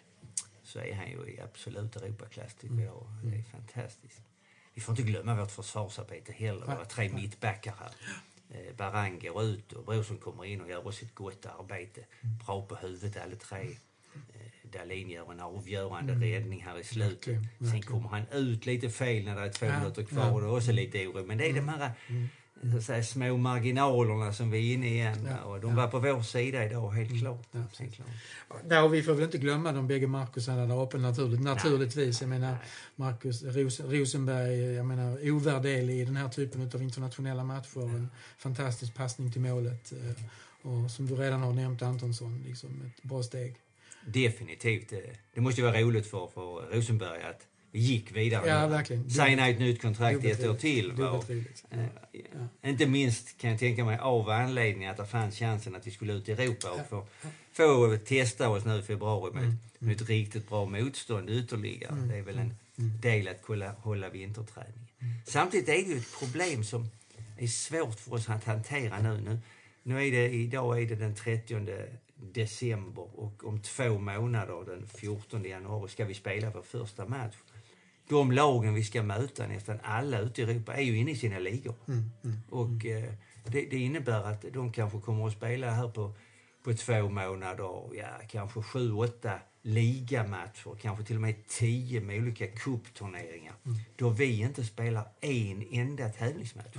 så 0.63 0.79
är 0.79 0.95
han 0.95 1.11
ju 1.11 1.27
i 1.27 1.41
absolut 1.41 1.97
Europaklass 1.97 2.55
tycker 2.55 2.85
jag. 2.85 2.97
Och 2.97 3.09
Det 3.23 3.37
är 3.39 3.43
fantastiskt. 3.43 4.21
Vi 4.75 4.81
får 4.81 4.93
inte 4.93 5.03
glömma 5.03 5.35
vårt 5.35 5.51
försvarsarbete 5.51 6.33
heller, 6.33 6.67
våra 6.67 6.85
tre 6.85 7.09
mittbackar 7.09 7.75
här. 7.79 7.93
Eh, 8.51 8.75
Barang 8.77 9.19
går 9.19 9.43
ut 9.43 9.73
och 9.73 9.85
Brorsson 9.85 10.19
kommer 10.19 10.45
in 10.45 10.61
och 10.61 10.69
gör 10.71 10.87
också 10.89 11.05
ett 11.05 11.15
gott 11.15 11.47
arbete. 11.47 12.01
Bra 12.47 12.67
på 12.67 12.75
huvudet 12.77 13.17
alla 13.17 13.37
tre. 13.37 13.69
Eh, 14.35 14.71
Dahlin 14.73 15.11
gör 15.11 15.33
en 15.33 15.41
avgörande 15.41 16.13
räddning 16.15 16.63
här 16.63 16.81
i 16.81 16.85
slutet. 16.85 17.15
Verkligen, 17.17 17.43
Sen 17.59 17.67
verkligen. 17.67 17.83
kommer 17.83 18.09
han 18.09 18.27
ut 18.33 18.67
lite 18.67 18.91
fel 18.91 19.25
när 19.25 19.37
det 19.37 19.43
är 19.47 19.53
två 19.53 19.67
Ja, 19.67 19.79
minuter 19.79 20.03
kvar 20.05 20.23
ja. 20.25 20.31
och 20.33 20.41
det 20.41 20.47
är 20.47 20.57
också 20.57 20.73
lite 20.73 21.07
oro. 21.07 21.27
Men 21.27 21.39
det 21.39 21.47
är 21.51 21.53
de 21.55 21.69
här 21.69 21.93
så 22.71 22.77
att 22.77 22.83
säga, 22.83 23.03
små 23.03 23.37
marginalerna 23.37 24.33
som 24.33 24.51
vi 24.51 24.71
är 24.71 24.75
inne 24.75 24.87
i 24.87 24.91
igen. 24.93 25.29
Ja, 25.31 25.45
och 25.45 25.61
de 25.61 25.71
ja. 25.71 25.77
var 25.77 25.89
på 25.89 25.99
vår 25.99 26.23
sida 26.23 26.65
idag, 26.65 26.91
helt 26.91 27.21
klart. 27.21 27.47
Ja, 27.53 27.61
helt 27.79 27.95
klart. 27.95 28.09
Där, 28.69 28.85
och 28.85 28.95
vi 28.95 29.03
får 29.03 29.15
väl 29.15 29.25
inte 29.25 29.39
glömma 29.39 29.73
de 29.73 29.87
bägge 29.89 30.07
Marcusarna 30.07 30.67
där 30.67 30.83
uppe 30.83 30.99
naturligt, 30.99 31.41
naturligtvis. 31.43 32.21
Jag 32.21 32.31
menar, 32.31 32.57
Marcus 32.97 33.43
Ros 33.43 33.81
Rosenberg, 33.81 34.59
jag 34.75 34.87
menar 34.87 35.31
ovärderlig 35.31 36.01
i 36.01 36.05
den 36.05 36.17
här 36.17 36.29
typen 36.29 36.71
av 36.75 36.83
internationella 36.83 37.45
matcher. 37.45 37.81
En 37.83 38.09
fantastisk 38.39 38.95
passning 38.95 39.33
till 39.33 39.41
målet. 39.41 39.93
eh, 39.93 40.25
Och 40.71 40.91
som 40.91 41.07
du 41.07 41.15
redan 41.15 41.41
har 41.43 41.53
nämnt 41.53 41.83
Antonsson, 41.83 42.43
liksom 42.47 42.83
ett 42.87 43.03
bra 43.03 43.23
steg. 43.23 43.55
Definitivt. 44.07 44.93
eh, 44.93 44.99
Det 45.35 45.41
måste 45.41 45.61
ju 45.61 45.67
vara 45.67 45.81
roligt 45.81 46.07
för, 46.07 46.27
för 46.27 46.77
Rosenberg 46.77 47.23
att 47.23 47.47
vi 47.71 47.81
gick 47.81 48.17
vidare. 48.17 48.49
Ja, 48.49 48.67
verkligen. 48.67 49.11
Signa 49.11 49.49
ett 49.49 49.59
nytt 49.59 49.83
kontrakt 49.83 50.25
ett 50.25 50.45
år 50.47 50.55
till. 50.55 50.93
va? 50.93 50.97
Dubbelt 50.97 51.25
Och, 51.25 51.31
roligt. 51.31 51.65
eh, 51.71 51.85
ja. 52.63 52.69
Inte 52.71 52.87
minst 52.87 53.39
kan 53.39 53.51
jag 53.51 53.59
tänka 53.59 53.85
mig 53.85 53.99
av 53.99 54.31
anledningen 54.31 54.91
att 54.91 54.97
det 54.97 55.07
fanns 55.07 55.39
chansen 55.39 55.75
att 55.75 55.87
vi 55.87 55.91
skulle 55.91 56.13
ut 56.13 56.29
i 56.29 56.33
Europa 56.33 56.71
och 56.71 56.89
få, 56.89 57.07
få 57.53 57.97
testa 58.05 58.49
oss 58.49 58.65
nu 58.65 58.79
i 58.79 58.83
februari 58.83 59.33
med, 59.35 59.43
Mm. 59.45 59.57
med 59.79 60.01
ett 60.01 60.09
riktigt 60.09 60.49
bra 60.49 60.65
motstånd 60.67 61.31
ytterligare. 61.31 61.95
Det 62.09 62.17
är 62.17 62.23
väl 62.23 62.39
en 62.39 62.55
Mm. 62.79 63.01
del 63.01 63.29
att 63.29 63.43
kunna 63.43 63.69
hålla 63.73 64.09
vinterträning. 64.09 64.89
Samtidigt 65.27 65.69
är 65.69 65.73
det 65.73 65.79
ju 65.81 65.97
ett 65.99 66.19
problem 66.19 66.65
som 66.65 66.89
är 67.39 67.47
svårt 67.47 68.01
för 68.01 68.13
oss 68.15 68.29
att 68.29 68.45
hantera 68.45 68.99
nu. 69.03 69.21
Nu, 69.21 69.39
nu 69.83 70.07
är 70.07 70.11
det, 70.13 70.31
idag 70.31 70.83
är 70.83 70.87
det 70.87 70.95
den 70.95 71.15
30 71.15 71.55
december 72.33 73.21
och 73.21 73.45
om 73.45 73.61
två 73.61 73.99
månader, 73.99 74.65
den 74.67 74.87
14 74.87 75.45
januari, 75.45 75.89
ska 75.89 76.05
vi 76.05 76.15
spela 76.15 76.51
vår 76.51 76.63
första 76.63 77.07
match. 77.07 77.37
De 78.09 78.33
lagen 78.33 78.75
vi 78.75 78.85
ska 78.85 79.03
möta, 79.03 79.47
nästan 79.47 79.79
alla 79.83 80.19
ute 80.19 80.41
i 80.41 80.45
Europa, 80.45 80.75
är 80.75 80.83
ju 80.83 80.97
inne 80.97 81.11
i 81.11 81.17
sina 81.17 81.39
ligor. 81.39 81.75
Mm, 81.89 82.11
mm. 82.25 82.37
Och 82.51 82.87
eh, 82.87 83.13
det, 83.45 83.67
det 83.71 83.77
innebär 83.77 84.25
att 84.25 84.45
de 84.53 84.73
kanske 84.73 85.01
kommer 85.01 85.27
att 85.27 85.33
spela 85.33 85.71
här 85.71 85.89
på, 85.89 86.13
på 86.65 86.75
två 86.75 87.09
månader, 87.09 87.97
ja, 87.97 88.09
kanske 88.29 88.63
sju, 88.63 88.93
åtta 88.93 89.41
ligamatcher, 89.63 90.77
kanske 90.81 91.05
till 91.05 91.17
och 91.17 91.23
med 91.23 91.47
tio 91.49 92.01
med 92.01 92.19
olika 92.19 92.47
cupturneringar. 92.47 93.55
Då 93.97 94.11
vi 94.11 94.41
inte 94.41 94.65
spelar 94.65 95.09
en 95.21 95.65
enda 95.71 96.09
tävlingsmatch. 96.09 96.77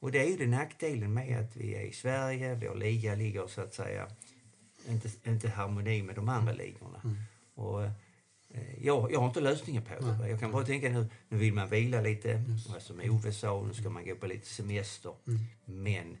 Och 0.00 0.12
det 0.12 0.18
är 0.18 0.26
ju 0.26 0.36
den 0.36 0.50
nackdelen 0.50 1.14
med 1.14 1.40
att 1.40 1.56
vi 1.56 1.74
är 1.74 1.82
i 1.82 1.92
Sverige, 1.92 2.54
vår 2.54 2.74
liga 2.74 3.14
ligger 3.14 3.46
så 3.46 3.60
att 3.60 3.74
säga 3.74 4.06
inte, 4.88 5.08
inte 5.24 5.48
harmoni 5.48 6.02
med 6.02 6.14
de 6.14 6.28
andra 6.28 6.52
ligorna. 6.52 7.16
Och, 7.54 7.84
eh, 7.84 8.84
jag, 8.84 9.12
jag 9.12 9.20
har 9.20 9.26
inte 9.26 9.40
lösningen 9.40 9.82
på 9.82 9.94
det. 9.94 10.18
Nej. 10.18 10.30
Jag 10.30 10.40
kan 10.40 10.52
bara 10.52 10.64
tänka 10.64 10.88
nu, 10.88 11.06
nu 11.28 11.38
vill 11.38 11.52
man 11.52 11.68
vila 11.68 12.00
lite, 12.00 12.42
och 12.74 12.82
som 12.82 13.00
Ove 13.00 13.32
sa, 13.32 13.62
nu 13.62 13.74
ska 13.74 13.90
man 13.90 14.06
gå 14.06 14.14
på 14.14 14.26
lite 14.26 14.46
semester. 14.46 15.12
Men 15.64 16.16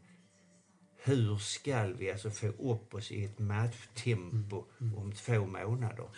hur 1.04 1.36
ska 1.36 1.86
vi 1.86 2.10
alltså 2.10 2.30
få 2.30 2.46
upp 2.46 2.94
oss 2.94 3.12
i 3.12 3.24
ett 3.24 3.38
matchtempo 3.38 4.64
om 4.96 5.12
två 5.12 5.46
månader? 5.46 6.08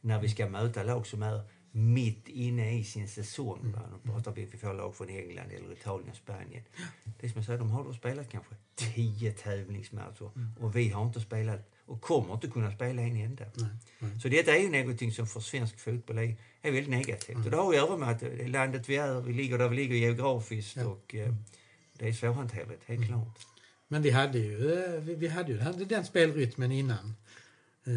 När 0.00 0.20
vi 0.20 0.28
ska 0.28 0.48
möta 0.48 0.82
lag 0.82 1.06
som 1.06 1.22
är 1.22 1.42
mitt 1.76 2.28
inne 2.28 2.78
i 2.78 2.84
sin 2.84 3.08
säsong. 3.08 3.72
Va? 3.72 3.82
Nu 3.92 4.12
pratar 4.12 4.32
vi, 4.32 4.44
vi 4.44 4.58
får 4.58 4.74
lag 4.74 4.96
från 4.96 5.08
England 5.08 5.50
eller 5.50 5.72
Italien 5.72 6.14
Spanien. 6.14 6.64
Det 7.04 7.26
är 7.26 7.30
som 7.30 7.38
jag 7.38 7.44
säger, 7.44 7.58
de 7.58 7.70
har 7.70 7.84
då 7.84 7.92
spelat 7.92 8.30
kanske 8.30 8.54
tio 8.74 9.32
tävlingsmatcher 9.32 10.30
och 10.60 10.76
vi 10.76 10.88
har 10.88 11.06
inte 11.06 11.20
spelat 11.20 11.72
och 11.86 12.00
kommer 12.00 12.34
inte 12.34 12.48
kunna 12.48 12.72
spela 12.72 13.02
en 13.02 13.16
enda. 13.16 13.44
Så 14.22 14.28
detta 14.28 14.56
är 14.56 14.60
ju 14.60 14.70
någonting 14.70 15.12
som 15.12 15.26
för 15.26 15.40
svensk 15.40 15.78
fotboll 15.78 16.18
är, 16.18 16.36
är 16.62 16.70
väldigt 16.72 16.90
negativt. 16.90 17.44
Och 17.44 17.50
det 17.50 17.56
har 17.56 17.70
att 17.70 17.76
göra 17.76 17.96
med 17.96 18.08
att 18.08 18.20
det 18.20 18.48
landet 18.48 18.88
vi 18.88 18.96
är, 18.96 19.20
vi 19.20 19.32
ligger 19.32 19.58
där 19.58 19.68
vi 19.68 19.76
ligger 19.76 19.96
geografiskt 19.96 20.76
Ja. 20.76 20.86
och 20.86 21.14
eh, 21.14 21.34
det 21.92 22.08
är 22.08 22.12
svårhanterligt, 22.12 22.82
helt 22.86 23.06
klart. 23.06 23.46
Men 23.88 24.02
vi 24.02 24.10
hade 24.10 24.38
ju, 24.38 24.72
eh, 24.74 25.00
vi, 25.00 25.28
hade 25.28 25.52
ju 25.52 25.84
den 25.84 26.04
spelrytmen 26.04 26.72
innan. 26.72 27.14
Eh, 27.86 27.92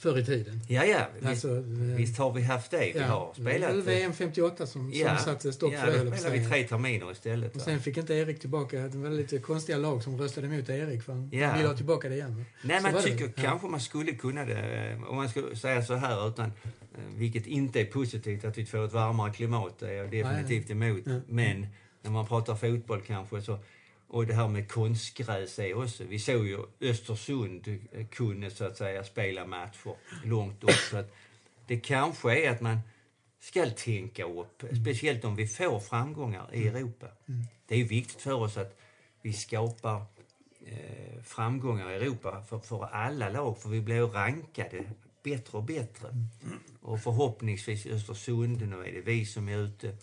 förr 0.00 0.18
i 0.18 0.24
tiden. 0.24 0.60
Ja, 0.68 0.84
ja, 0.84 1.06
visst, 1.14 1.26
Alltså, 1.26 1.48
eh, 1.56 1.62
visst 1.96 2.18
har 2.18 2.32
vi 2.32 2.42
haft 2.42 2.70
det. 2.70 2.90
Vi 2.94 3.00
har 3.00 3.32
det 3.36 3.42
var 3.42 3.50
väl 3.50 3.60
spelat... 3.62 3.70
eh, 3.70 3.76
VM 3.94 4.12
58 4.12 4.66
som, 4.66 4.90
ja, 4.94 5.16
som 5.16 5.24
satte 5.24 5.52
stopp 5.52 5.72
ja, 5.72 5.80
för 5.80 6.04
det. 6.04 6.16
spelade 6.16 6.38
vi 6.38 6.46
tre 6.48 6.64
terminer 6.64 7.12
istället. 7.12 7.56
Och 7.56 7.60
sen 7.62 7.80
fick 7.80 7.96
inte 7.96 8.14
Erik 8.14 8.40
tillbaka, 8.40 8.76
det 8.88 8.98
var 8.98 9.10
lite 9.10 9.38
konstiga 9.38 9.78
lag 9.78 10.02
som 10.02 10.18
röstade 10.18 10.46
emot 10.46 10.68
Erik 10.68 11.02
för 11.02 11.12
han 11.12 11.28
Ja. 11.32 11.56
ville 11.56 11.68
ha 11.68 11.76
tillbaka 11.76 12.08
det 12.08 12.14
igen. 12.14 12.44
Nej, 12.62 12.76
Så 12.76 12.82
man 12.82 12.94
det. 12.94 13.02
tycker 13.02 13.24
Ja. 13.24 13.32
kanske 13.42 13.66
man 13.66 13.80
skulle 13.80 14.12
kunna 14.12 14.44
det. 14.44 14.90
eh, 14.92 15.02
Om 15.10 15.16
man 15.16 15.28
skulle 15.28 15.56
säga 15.56 15.82
så 15.82 15.94
här, 15.94 16.28
utan, 16.28 16.52
vilket 17.16 17.46
inte 17.46 17.80
är 17.80 17.84
positivt, 17.84 18.44
att 18.44 18.58
vi 18.58 18.66
får 18.66 18.84
ett 18.84 18.92
varmare 18.92 19.32
klimat. 19.32 19.78
Det 19.78 19.88
är 19.88 19.92
jag 19.92 20.10
definitivt 20.10 20.70
emot. 20.70 21.00
Ja. 21.06 21.20
Men 21.28 21.66
när 22.02 22.10
man 22.10 22.26
pratar 22.26 22.54
fotboll 22.54 23.00
kanske 23.06 23.42
så 23.42 23.58
och 24.08 24.26
det 24.26 24.34
här 24.34 24.48
med 24.48 24.68
konstgräs 24.68 25.58
är 25.58 25.74
också. 25.74 26.04
Vi 26.04 26.18
såg 26.18 26.46
ju 26.46 26.58
Östersund 26.80 27.68
eh, 27.92 28.06
kunde 28.06 28.50
så 28.50 28.64
att 28.64 28.76
säga 28.76 29.04
spela 29.04 29.46
matcher 29.46 29.96
långt 30.24 30.64
upp. 30.64 30.70
Så 30.90 30.96
att 30.96 31.14
det 31.66 31.76
kanske 31.76 32.46
är 32.46 32.50
att 32.50 32.60
man 32.60 32.78
ska 33.40 33.70
tänka 33.70 34.24
upp, 34.24 34.62
speciellt 34.82 35.24
om 35.24 35.36
vi 35.36 35.46
får 35.46 35.80
framgångar 35.80 36.54
i 36.54 36.68
Europa. 36.68 37.06
Det 37.66 37.74
är 37.74 37.78
ju 37.78 37.84
viktigt 37.84 38.22
för 38.22 38.34
oss 38.34 38.56
att 38.56 38.78
vi 39.22 39.32
skapar 39.32 40.04
eh, 40.66 41.22
framgångar 41.22 41.90
i 41.90 41.94
Europa 41.94 42.42
för, 42.48 42.58
för 42.58 42.84
alla 42.84 43.28
lag, 43.28 43.58
för 43.58 43.68
vi 43.68 43.80
blir 43.80 44.06
rankade 44.06 44.84
bättre 45.22 45.58
och 45.58 45.64
bättre. 45.64 46.08
Och 46.80 47.00
förhoppningsvis 47.00 47.86
Östersund, 47.86 48.68
nu 48.68 48.76
är 48.76 48.92
det 48.92 49.00
vi 49.00 49.26
som 49.26 49.48
är 49.48 49.58
ute. 49.58 49.96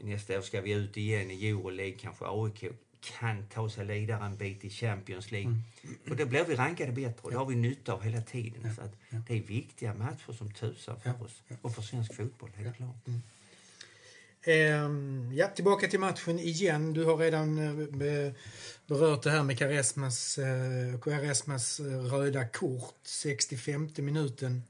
Nästa 0.00 0.38
år 0.38 0.42
ska 0.42 0.60
vi 0.60 0.72
ut 0.72 0.96
igen 0.96 1.30
i 1.30 1.48
Euroleague, 1.48 1.98
kanske 1.98 2.24
AIK 2.28 2.64
kan 3.00 3.46
ta 3.46 3.70
sig 3.70 3.84
vidare 3.86 4.24
en 4.26 4.36
bit 4.36 4.64
i 4.64 4.70
Champions 4.70 5.30
League. 5.30 5.54
Och 6.10 6.16
då 6.16 6.26
blir 6.26 6.44
vi 6.44 6.54
rankade 6.54 6.92
bättre 6.92 7.20
och 7.22 7.30
det 7.30 7.36
har 7.36 7.46
vi 7.46 7.54
nytta 7.54 7.92
av 7.92 8.02
hela 8.02 8.20
tiden. 8.20 8.74
Så 8.74 8.82
att 8.82 8.92
det 9.28 9.34
är 9.38 9.42
viktiga 9.42 9.94
matcher 9.94 10.32
som 10.38 10.50
tusan 10.52 11.00
för 11.00 11.22
oss 11.24 11.42
och 11.62 11.74
för 11.74 11.82
svensk 11.82 12.14
fotboll, 12.14 12.50
helt 12.56 12.76
klart. 12.76 12.96
Ehm, 14.42 15.32
ja, 15.34 15.46
tillbaka 15.48 15.88
till 15.88 16.00
matchen 16.00 16.38
igen. 16.38 16.92
Du 16.92 17.04
har 17.04 17.16
redan 17.16 17.58
eh, 17.58 17.86
be- 17.88 18.34
berört 18.86 19.22
det 19.22 19.30
här 19.30 19.42
med 19.42 19.58
Karesmas, 19.58 20.38
eh, 20.38 20.98
Karesmas 21.00 21.80
eh, 21.80 21.84
röda 21.86 22.48
kort, 22.48 22.94
65 23.02 23.90
minuten. 23.96 24.62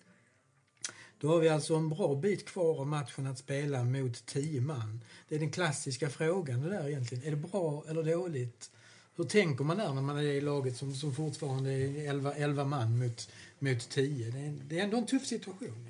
Då 1.21 1.29
har 1.29 1.39
vi 1.41 1.49
alltså 1.49 1.75
en 1.75 1.89
bra 1.89 2.15
bit 2.15 2.47
kvar 2.49 2.81
av 2.81 2.87
matchen 2.87 3.27
att 3.27 3.39
spela 3.39 3.85
mot 3.85 4.27
10 4.27 4.61
man. 4.61 5.01
Det 5.29 5.35
är 5.35 5.39
den 5.39 5.51
klassiska 5.51 6.11
frågan 6.11 6.61
det 6.63 6.69
där 6.71 6.89
egentligen. 6.89 7.25
Är 7.25 7.31
det 7.31 7.37
bra 7.37 7.85
eller 7.89 8.03
dåligt? 8.03 8.71
Hur 9.17 9.25
tänker 9.25 9.65
man 9.65 9.77
där 9.77 9.93
när 9.95 10.03
man 10.03 10.17
är 10.19 10.23
i 10.23 10.41
laget 10.41 10.77
som, 10.77 10.95
som 10.95 11.15
fortfarande 11.15 11.73
är 11.73 12.11
11, 12.11 12.33
11 12.35 12.65
man 12.65 12.99
mot, 12.99 13.29
mot 13.59 13.91
10? 13.91 14.31
Det 14.31 14.39
är, 14.39 14.55
det 14.69 14.79
är 14.81 14.85
ändå 14.85 14.97
en 14.97 15.07
tuff 15.07 15.27
situation. 15.27 15.87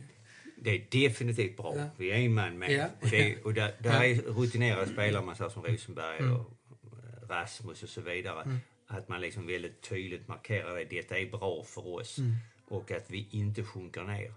Det 0.61 0.71
är 0.71 0.87
definitivt 0.91 1.57
bra. 1.57 1.75
Ja. 1.77 1.85
Vi 1.97 2.11
är 2.11 2.15
en 2.17 2.35
man 2.35 2.59
med. 2.59 2.71
Ja. 2.73 2.87
Och, 3.03 3.09
det, 3.11 3.43
och 3.45 3.55
där, 3.55 3.75
där 3.83 4.03
är 4.03 4.15
rutinerade 4.15 4.87
spelare, 4.93 5.25
man 5.25 5.37
säger 5.37 5.51
som 5.51 5.63
Rosenberg 5.65 6.19
Mm. 6.19 6.33
och 6.37 6.51
eh, 6.83 7.29
Rasmus 7.29 7.83
och 7.83 7.89
så 7.89 8.01
vidare. 8.01 8.59
Att 8.87 9.09
man 9.09 9.21
liksom 9.21 9.47
väldigt 9.47 9.81
tydligt 9.83 10.29
markerar 10.29 10.81
att 10.83 10.91
detta 10.91 11.19
är 11.19 11.31
bra 11.31 11.65
för 11.65 11.87
oss 11.87 12.19
Mm. 12.19 12.33
och 12.69 12.91
att 12.91 13.05
vi 13.11 13.29
inte 13.31 13.63
sjunker 13.63 14.05
ner. 14.05 14.33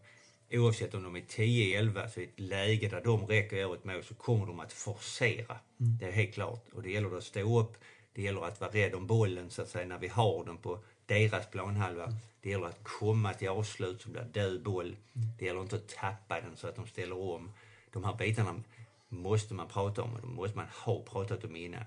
Oavsett 0.52 0.94
om 0.94 1.04
de 1.04 1.16
är 1.16 1.22
10-11, 1.22 2.08
så 2.08 2.20
i 2.20 2.24
ett 2.24 2.40
läge 2.40 2.88
där 2.88 3.02
de 3.02 3.28
räcker 3.28 3.58
över 3.58 3.76
ett 3.76 3.84
mål 3.84 4.04
så 4.04 4.14
kommer 4.14 4.46
de 4.46 4.60
att 4.60 4.74
forcera. 4.74 5.58
Mm. 5.80 5.98
Det 6.00 6.06
är 6.06 6.12
helt 6.12 6.34
klart. 6.34 6.66
Och 6.74 6.84
det 6.84 6.92
gäller 6.92 7.18
att 7.18 7.24
stå 7.24 7.60
upp, 7.60 7.78
det 8.14 8.22
gäller 8.22 8.46
att 8.46 8.62
vara 8.62 8.72
rädd 8.72 8.94
om 8.96 9.08
bollen 9.08 9.50
så 9.50 9.62
att 9.62 9.70
säga 9.70 9.88
när 9.88 9.98
vi 9.98 10.08
har 10.08 10.46
den 10.46 10.58
på 10.58 10.80
deras 11.06 11.48
planhalva. 11.48 12.14
Det 12.42 12.50
gäller 12.50 12.66
att 12.66 12.84
komma 12.84 13.34
till 13.34 13.50
avslut 13.50 14.02
som 14.02 14.12
blir 14.12 14.24
död 14.24 14.64
boll. 14.64 14.96
Det 15.40 15.46
gäller 15.46 15.62
inte 15.62 15.76
att 15.76 15.88
tappa 15.88 16.42
den 16.42 16.58
så 16.58 16.68
att 16.68 16.76
de 16.76 16.88
ställer 16.88 17.18
om. 17.18 17.52
De 17.92 18.04
här 18.04 18.16
bitarna 18.16 18.64
måste 19.10 19.54
man 19.54 19.68
prata 19.68 20.02
om 20.02 20.14
och 20.14 20.22
de 20.22 20.36
måste 20.36 20.58
man 20.58 20.68
ha 20.86 21.04
pratat 21.04 21.44
om 21.44 21.56
innan. 21.56 21.84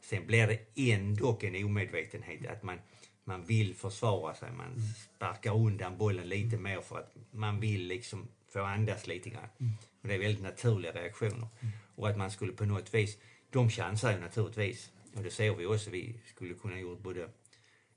Sen 0.00 0.26
blir 0.26 0.46
det 0.46 0.92
ändå 0.92 1.38
en 1.42 1.64
omedvetenhet 1.64 2.50
att 2.50 2.62
man 2.62 2.78
man 3.24 3.44
vill 3.44 3.74
försvara 3.74 4.34
sig, 4.34 4.52
man 4.52 4.82
sparkar 5.16 5.56
undan 5.56 5.98
bollen 5.98 6.28
lite 6.28 6.56
mer 6.56 6.80
för 6.80 6.98
att 6.98 7.14
man 7.30 7.60
vill 7.60 7.86
liksom 7.86 8.28
få 8.52 8.62
andas 8.62 9.06
lite 9.06 9.30
grann. 9.30 9.48
Och 10.02 10.08
det 10.08 10.14
är 10.14 10.18
väldigt 10.18 10.42
naturliga 10.42 10.92
reaktioner. 10.92 11.48
Och 11.94 12.08
att 12.08 12.16
man 12.18 12.30
skulle 12.30 12.52
på 12.52 12.64
något 12.64 12.94
vis, 12.94 13.18
de 13.50 13.70
chansar 13.70 14.12
ju 14.12 14.18
naturligtvis. 14.20 14.90
Och 15.16 15.22
det 15.22 15.30
ser 15.30 15.54
vi 15.54 15.66
också, 15.66 15.90
vi 15.90 16.14
skulle 16.26 16.54
kunna 16.54 16.78
gjort 16.78 17.02
både 17.02 17.28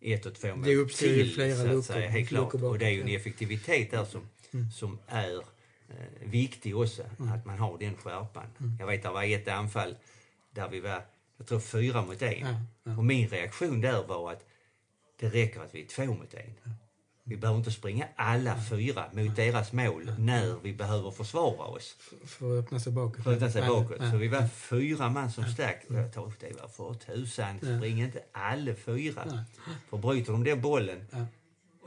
ett 0.01 0.25
och 0.25 0.35
två 0.35 0.55
mål 0.55 0.65
Det 0.65 0.75
uppstår 0.75 1.07
till, 1.07 1.33
flera 1.33 1.55
så 1.55 1.61
att 1.61 1.67
luckor- 1.67 1.81
säga, 1.81 2.09
helt 2.09 2.29
klart. 2.29 2.53
Och 2.53 2.79
det 2.79 2.85
är 2.85 2.89
ju 2.89 3.01
en 3.01 3.07
effektivitet 3.07 3.91
där 3.91 4.05
som, 4.05 4.21
som 4.73 4.99
är 5.07 5.37
eh, 5.89 5.95
viktig 6.29 6.77
också, 6.77 7.03
att 7.03 7.45
man 7.45 7.59
har 7.59 7.77
den 7.77 7.95
skärpan. 7.95 8.77
Jag 8.79 8.87
vet 8.87 9.03
det 9.03 9.09
var 9.09 9.23
ett 9.23 9.47
anfall 9.47 9.95
där 10.51 10.69
vi 10.69 10.79
var, 10.79 11.01
jag 11.37 11.47
tror 11.47 11.59
fyra 11.59 12.01
mot 12.01 12.21
en. 12.21 12.39
Ja, 12.39 12.55
ja. 12.83 12.97
Och 12.97 13.05
min 13.05 13.27
reaktion 13.29 13.81
där 13.81 14.03
var 14.07 14.31
att 14.31 14.45
det 15.19 15.29
räcker 15.29 15.61
att 15.61 15.75
vi 15.75 15.83
är 15.83 15.87
två 15.87 16.05
mot 16.05 16.33
en. 16.33 16.53
Vi 17.23 17.37
behöver 17.37 17.59
inte 17.59 17.71
springa 17.71 18.07
alla 18.15 18.61
fyra 18.69 19.05
mot 19.13 19.35
deras 19.35 19.73
mål 19.73 20.11
när 20.19 20.55
vi 20.63 20.73
behöver 20.73 21.11
försvara 21.11 21.67
oss. 21.67 21.95
För 22.25 22.59
att 22.59 22.65
öppna 22.65 22.79
sig 22.79 22.91
bakåt. 22.91 23.23
För 23.23 23.33
att 23.33 23.39
ta 23.39 23.51
sig 23.51 23.61
bakåt. 23.61 23.97
Så 24.11 24.17
vi 24.17 24.27
var 24.27 24.47
fyra 24.47 25.09
man 25.09 25.31
som 25.31 25.45
stack. 25.45 25.85
Det 25.89 26.61
var 26.61 26.67
för 26.67 26.93
tusan, 26.93 27.57
spring 27.59 28.01
inte 28.01 28.23
alla 28.31 28.75
fyra. 28.75 29.45
För 29.89 29.97
bryter 29.97 30.31
de 30.31 30.43
den 30.43 30.61
bollen 30.61 31.07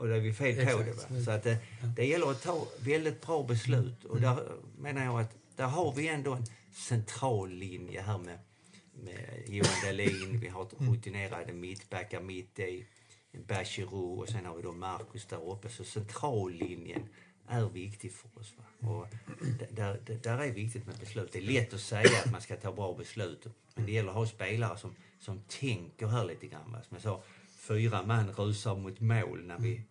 och 0.01 0.07
då 0.07 0.13
är 0.13 0.19
vi 0.19 0.33
fel 0.33 0.55
på 0.55 0.83
det. 0.83 0.91
Va? 0.91 1.23
Så 1.25 1.31
att 1.31 1.43
det, 1.43 1.57
det 1.95 2.05
gäller 2.05 2.31
att 2.31 2.41
ta 2.41 2.67
väldigt 2.79 3.25
bra 3.25 3.43
beslut. 3.43 4.05
Och 4.05 4.21
där 4.21 4.37
menar 4.77 5.03
jag 5.03 5.19
att 5.21 5.35
där 5.55 5.67
har 5.67 5.93
vi 5.93 6.07
ändå 6.07 6.33
en 6.33 6.45
central 6.73 7.49
linje 7.49 8.01
här 8.01 8.17
med, 8.17 8.39
med 8.93 9.43
Johan 9.47 9.71
Dahlin, 9.83 10.39
vi 10.39 10.47
har 10.47 10.67
rutinerade 10.77 11.53
mittbackar 11.53 12.21
mitt 12.21 12.59
i, 12.59 12.87
Bachirou 13.31 14.19
och 14.19 14.29
sen 14.29 14.45
har 14.45 14.55
vi 14.55 14.61
då 14.61 14.71
Marcus 14.71 15.25
där 15.25 15.51
uppe. 15.51 15.69
Så 15.69 15.83
centrallinjen 15.83 17.09
är 17.47 17.69
viktig 17.69 18.13
för 18.13 18.39
oss. 18.39 18.53
Va? 18.57 18.89
Och 18.89 19.07
där, 19.71 19.99
där, 20.05 20.19
där 20.23 20.37
är 20.37 20.51
viktigt 20.51 20.85
med 20.85 20.95
beslut. 20.95 21.31
Det 21.31 21.39
är 21.39 21.43
lätt 21.43 21.73
att 21.73 21.79
säga 21.79 22.19
att 22.25 22.31
man 22.31 22.41
ska 22.41 22.55
ta 22.55 22.71
bra 22.71 22.93
beslut. 22.93 23.47
Men 23.75 23.85
det 23.85 23.91
gäller 23.91 24.09
att 24.09 24.15
ha 24.15 24.27
spelare 24.27 24.77
som, 24.77 24.95
som 25.19 25.41
tänker 25.41 26.07
här 26.07 26.25
lite 26.25 26.47
grann. 26.47 26.71
Va? 26.71 26.81
Som 26.83 26.95
jag 26.95 27.01
sa, 27.01 27.23
fyra 27.57 28.03
man 28.03 28.31
rusar 28.31 28.75
mot 28.75 28.99
mål 28.99 29.43
när 29.45 29.59
vi 29.59 29.83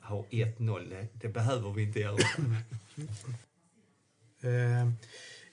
har 0.00 0.22
1-0. 0.22 0.88
Det, 0.88 1.08
det 1.12 1.28
behöver 1.28 1.70
vi 1.70 1.82
inte 1.82 2.00
göra. 2.00 2.18
Eh, 4.42 4.88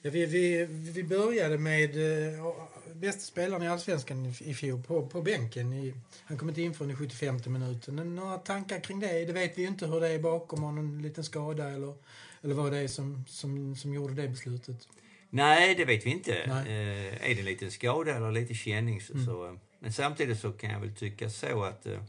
ja, 0.02 0.10
vi, 0.10 0.26
vi, 0.26 0.64
vi 0.70 1.04
började 1.04 1.58
med 1.58 1.96
eh, 2.34 2.52
bästa 2.94 3.20
spelaren 3.20 3.62
i 3.62 3.68
Allsvenskan 3.68 4.26
i, 4.26 4.50
i 4.50 4.54
fjol 4.54 4.82
på, 4.82 5.06
på 5.06 5.22
bänken. 5.22 5.72
I, 5.72 5.94
han 6.24 6.38
kom 6.38 6.48
inte 6.48 6.62
in 6.62 6.74
förrän 6.74 6.90
i 6.90 6.94
75 6.94 7.38
minuten. 7.46 8.14
Några 8.14 8.38
tankar 8.38 8.80
kring 8.80 9.00
det? 9.00 9.24
Det 9.24 9.32
vet 9.32 9.58
vi 9.58 9.62
ju 9.62 9.68
inte 9.68 9.86
hur 9.86 10.00
det 10.00 10.08
är 10.08 10.18
bakom. 10.18 10.62
Har 10.62 10.72
någon 10.72 11.02
liten 11.02 11.24
skada 11.24 11.70
eller, 11.70 11.94
eller 12.42 12.54
vad 12.54 12.72
det 12.72 12.78
är 12.78 12.88
som, 12.88 13.24
som, 13.28 13.76
som 13.76 13.94
gjorde 13.94 14.14
det 14.14 14.28
beslutet. 14.28 14.88
Nej, 15.30 15.74
det 15.74 15.84
vet 15.84 16.06
vi 16.06 16.10
inte. 16.10 16.34
Eh, 16.34 17.30
är 17.30 17.34
det 17.34 17.38
en 17.38 17.44
liten 17.44 17.70
skada 17.70 18.16
eller 18.16 18.32
lite 18.32 18.54
känning 18.54 19.00
så, 19.00 19.12
så... 19.26 19.46
eh, 19.46 19.52
Men 19.78 19.92
samtidigt 19.92 20.40
så 20.40 20.52
kan 20.52 20.70
jag 20.70 20.80
väl 20.80 20.94
tycka 20.94 21.30
så 21.30 21.62
att 21.64 21.86
eh, 21.86 22.00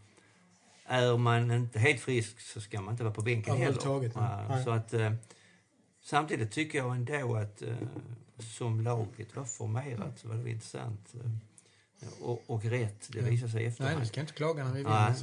är 0.86 1.17
man 1.17 1.51
inte 1.51 1.79
helt 1.79 2.01
frisk 2.01 2.39
så 2.41 2.62
ska 2.62 2.81
man 2.81 2.93
inte 2.93 3.03
vara 3.03 3.13
på 3.13 3.22
bänken 3.22 3.53
heller. 3.58 3.77
Nej. 4.22 4.46
Ja, 4.50 4.63
så 4.63 4.69
att, 4.72 4.93
eh, 4.93 5.12
samtidigt 6.01 6.51
tycker 6.51 6.77
jag 6.77 6.96
ändå 6.96 7.35
att 7.35 7.62
eh, 7.62 7.75
som 8.40 8.81
laget 8.81 9.35
var 9.35 9.46
formerat 9.46 10.20
så 10.20 10.27
var 10.27 10.35
det 10.35 10.50
intressant. 10.50 11.14
Eh, 11.16 11.31
och, 12.22 12.44
och 12.48 12.66
rätt, 12.66 13.09
det 13.12 13.22
visar 13.22 13.48
sig 13.48 13.59
i 13.59 13.64
Nej, 13.64 13.68
efterhand. 13.72 14.00
vi 14.00 14.05
ska 14.05 14.22
inte 14.22 14.33
klaga 14.33 14.64
när 14.64 14.72
vi 14.74 14.77
vinner. 14.77 15.16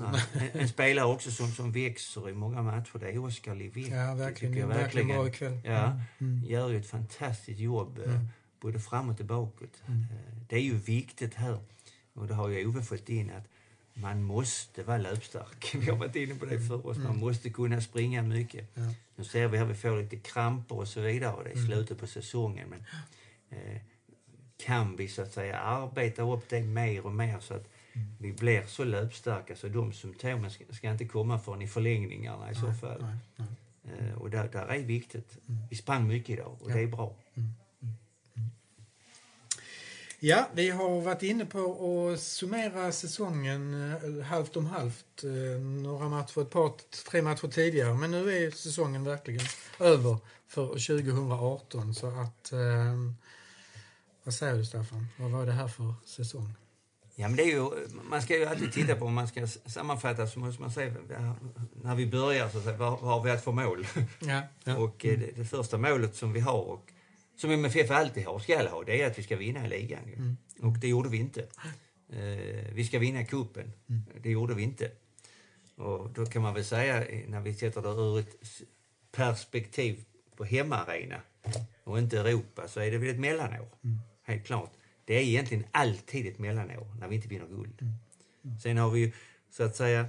En, 0.53 0.61
en 0.61 0.69
spelare 0.69 1.07
också 1.07 1.31
som, 1.31 1.49
som 1.53 1.73
växer 1.73 2.31
i 2.31 2.35
många 2.35 2.62
matcher, 2.62 2.99
det 2.99 3.09
är 3.11 3.19
Oskar 3.25 3.55
Livik. 3.55 3.89
Ja, 3.93 4.15
verkligen. 4.15 4.57
jag 4.57 4.67
verkligen 4.69 5.09
bra 5.09 5.29
ikväll. 5.29 5.61
Ja, 5.65 6.01
Mm. 6.19 6.45
gör 6.45 6.69
ju 6.71 6.77
ett 6.77 6.87
fantastiskt 6.87 7.61
jobb 7.61 7.99
eh, 7.99 8.11
Mm. 8.15 8.27
både 8.61 8.81
framåt 8.81 9.21
och 9.21 9.27
bakåt. 9.27 9.83
Mm. 9.87 10.01
Eh, 10.01 10.37
Det 10.49 10.57
är 10.57 10.61
ju 10.61 10.75
viktigt 10.77 11.35
här, 11.35 11.59
och 12.15 12.27
det 12.27 12.35
har 12.35 12.49
ju 12.49 12.67
Ove 12.67 12.83
fått 12.83 13.09
in, 13.09 13.31
att 13.31 13.45
man 13.95 14.23
måste 14.23 14.83
vara 14.83 14.99
löpstark. 14.99 15.75
Vi 15.79 15.91
har 15.91 15.97
varit 15.97 16.17
inne 16.17 16.35
på 16.35 16.45
det 16.47 16.61
för 16.61 16.87
oss. 16.87 16.97
Man 16.97 17.07
Mm. 17.07 17.19
måste 17.21 17.51
kunna 17.51 17.81
springa 17.81 18.23
mycket. 18.23 18.71
Ja. 18.75 18.83
Nu 19.16 19.24
ser 19.24 19.48
vi 19.48 19.59
här 19.59 19.64
vi 19.64 19.74
får 19.74 20.02
lite 20.02 20.16
kramper 20.16 20.74
och 20.79 20.88
så 20.88 21.00
vidare 21.00 21.33
och 21.35 21.44
det 21.44 21.50
är 21.50 21.55
Mm. 21.55 21.66
slutet 21.66 21.98
på 21.98 22.07
säsongen. 22.07 22.68
Men 22.68 22.85
eh, 23.50 23.81
kan 24.57 24.96
vi 24.96 25.09
så 25.09 25.22
att 25.22 25.33
säga 25.33 25.59
arbeta 25.59 26.22
upp 26.22 26.48
det 26.48 26.61
mer 26.62 27.07
och 27.07 27.12
mer 27.12 27.38
så 27.40 27.55
att 27.55 27.68
Mm. 27.92 28.09
vi 28.20 28.33
blir 28.33 28.62
så 28.66 28.85
löpstarka 28.85 29.57
så 29.57 29.68
de 29.68 29.92
symptomen 29.92 30.50
ska, 30.50 30.64
ska 30.70 30.90
inte 30.90 31.05
komma 31.05 31.38
förrän 31.38 31.62
i 31.62 31.68
förlängningarna 31.68 32.50
i 32.50 32.55
så 32.55 32.72
fall. 32.72 33.02
Nej, 33.02 33.46
nej. 33.83 34.09
Eh, 34.09 34.14
och 34.14 34.31
där, 34.31 34.48
där 34.52 34.66
är 34.66 34.79
viktigt. 34.79 35.38
Mm. 35.48 35.61
Vi 35.70 35.76
sprang 35.76 36.07
mycket 36.09 36.31
idag 36.31 36.57
och 36.61 36.70
Ja. 36.70 36.74
det 36.74 36.81
är 36.83 36.87
bra. 36.87 37.14
Ja, 40.18 40.48
vi 40.55 40.70
har 40.70 41.00
varit 41.00 41.22
inne 41.22 41.46
på 41.46 42.11
att 42.14 42.20
summera 42.20 42.92
säsongen 42.92 43.92
eh, 44.18 44.24
halvt 44.24 44.57
om 44.57 44.66
halvt. 44.66 45.24
eh, 45.24 45.61
Några 45.61 46.09
matcher, 46.09 46.40
ett 46.42 46.50
par, 46.50 46.72
tre 47.11 47.22
matcher 47.22 47.48
tidigare. 47.48 47.94
Men 47.94 48.11
nu 48.11 48.37
är 48.46 48.50
säsongen 48.50 49.05
verkligen 49.05 49.46
över 49.81 50.16
för 50.48 50.66
2018. 50.66 51.94
Så 51.94 52.07
att... 52.07 52.52
Eh, 52.52 52.94
vad 54.24 54.35
säger 54.35 54.55
du, 54.57 54.64
Staffan? 54.64 55.07
Vad 55.16 55.31
var 55.31 55.46
det 55.46 55.52
här 55.52 55.68
för 55.68 55.94
säsong? 56.05 56.52
Ja, 57.14 57.29
men 57.29 57.37
det 57.37 57.42
är 57.42 57.46
ju, 57.46 57.70
man 58.11 58.22
ska 58.22 58.37
ju 58.38 58.44
alltid 58.44 58.72
titta 58.72 58.94
på, 58.96 59.05
om 59.05 59.14
man 59.14 59.29
ska 59.29 59.46
sammanfatta 59.46 60.26
så 60.26 60.38
måste 60.38 60.62
man 60.62 60.70
säga 60.70 60.94
ja, 61.11 61.35
när 61.83 61.94
vi 61.94 62.07
börjar, 62.07 62.48
så 62.48 62.59
att 62.59 62.64
säga, 62.64 62.76
vad, 62.76 63.00
vad 63.00 63.14
har 63.14 63.22
vi 63.22 63.31
haft 63.31 63.44
för 63.44 63.52
mål? 63.52 63.87
Ja, 64.20 64.42
ja. 64.64 64.76
Och 64.76 64.96
det, 65.00 65.37
det 65.37 65.44
första 65.44 65.79
målet 65.79 66.16
som 66.16 66.33
vi 66.33 66.40
har 66.40 66.61
och 66.61 66.92
som 67.37 67.51
MFF 67.51 67.90
alltid 67.90 68.25
har, 68.25 68.38
ska 68.38 68.68
ha, 68.68 68.85
det 68.85 69.03
är 69.03 69.07
att 69.07 69.18
vi 69.18 69.22
ska 69.22 69.37
vinna 69.37 69.66
ligan. 69.66 70.05
Mm. 70.05 70.37
Och 70.61 70.79
det 70.79 70.88
gjorde 70.88 71.09
vi 71.09 71.16
inte. 71.18 71.40
Eh, 72.09 72.72
vi 72.72 72.85
ska 72.85 72.99
vinna 72.99 73.25
kuppen. 73.25 73.72
Mm. 73.88 74.03
Det 74.22 74.31
gjorde 74.31 74.55
vi 74.55 74.62
inte. 74.62 74.90
Och 75.77 76.11
då 76.11 76.27
kan 76.27 76.42
man 76.42 76.55
väl 76.55 76.64
säga, 76.64 77.05
eh, 77.05 77.29
när 77.29 77.40
vi 77.40 77.55
sätter 77.55 77.83
det 77.83 77.88
ur 77.88 78.18
ett 78.18 78.37
perspektiv 79.12 80.05
på 80.37 80.44
hemmaarena 80.44 81.20
och 81.85 81.99
inte 81.99 82.18
Europa, 82.18 82.68
så 82.68 82.81
är 82.81 82.90
det 82.90 82.99
väl 82.99 83.09
ett 83.09 83.20
mellanår. 83.20 83.68
Mm. 83.85 83.99
Helt 84.22 84.46
klart. 84.46 84.72
Det 85.05 85.14
är 85.14 85.20
egentligen 85.20 85.64
alltid 85.70 86.27
ett 86.27 86.38
mellanår 86.38 86.96
när 87.01 87.09
vi 87.09 87.16
inte 87.16 87.29
vinner 87.29 87.46
guld. 87.46 87.83
Mm. 87.83 88.59
Sen 88.59 88.77
har 88.77 88.90
vi 88.90 89.01
ju 89.01 89.12
så 89.51 89.62
att 89.62 89.77
säga 89.77 90.07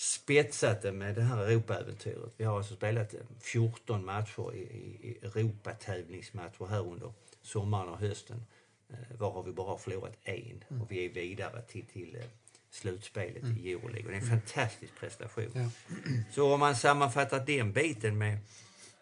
spetsat 0.00 0.82
det 0.82 0.92
med 0.92 1.14
det 1.14 1.22
här 1.22 1.44
Europaäventyret. 1.46 2.32
Vi 2.36 2.44
har 2.44 2.56
alltså 2.58 2.74
spelat 2.74 3.14
eh, 3.14 3.20
14 3.40 4.04
matcher 4.04 4.54
i, 4.54 4.58
i 4.58 5.18
Europatävlingsmatcher 5.22 6.66
här 6.66 6.86
under 6.86 7.12
sommaren 7.42 7.88
och 7.88 7.98
hösten. 7.98 8.42
Eh, 8.90 9.16
Var 9.18 9.30
har 9.30 9.42
vi 9.42 9.52
bara 9.52 9.78
förlorat 9.78 10.16
en 10.22 10.62
Mm. 10.70 10.82
och 10.82 10.90
vi 10.92 11.04
är 11.04 11.08
vidare 11.08 11.62
till, 11.62 11.84
till 11.86 12.16
eh, 12.16 12.22
slutspelet 12.70 13.44
i 13.58 13.72
Euroleague. 13.72 14.10
Det 14.10 14.16
är 14.16 14.20
en 14.20 14.26
fantastisk 14.28 14.92
prestation. 15.00 15.50
Ja. 15.54 15.70
Så 16.34 16.52
om 16.54 16.60
man 16.60 16.76
sammanfattar 16.76 17.46
den 17.46 17.72
biten 17.72 18.18
med 18.18 18.38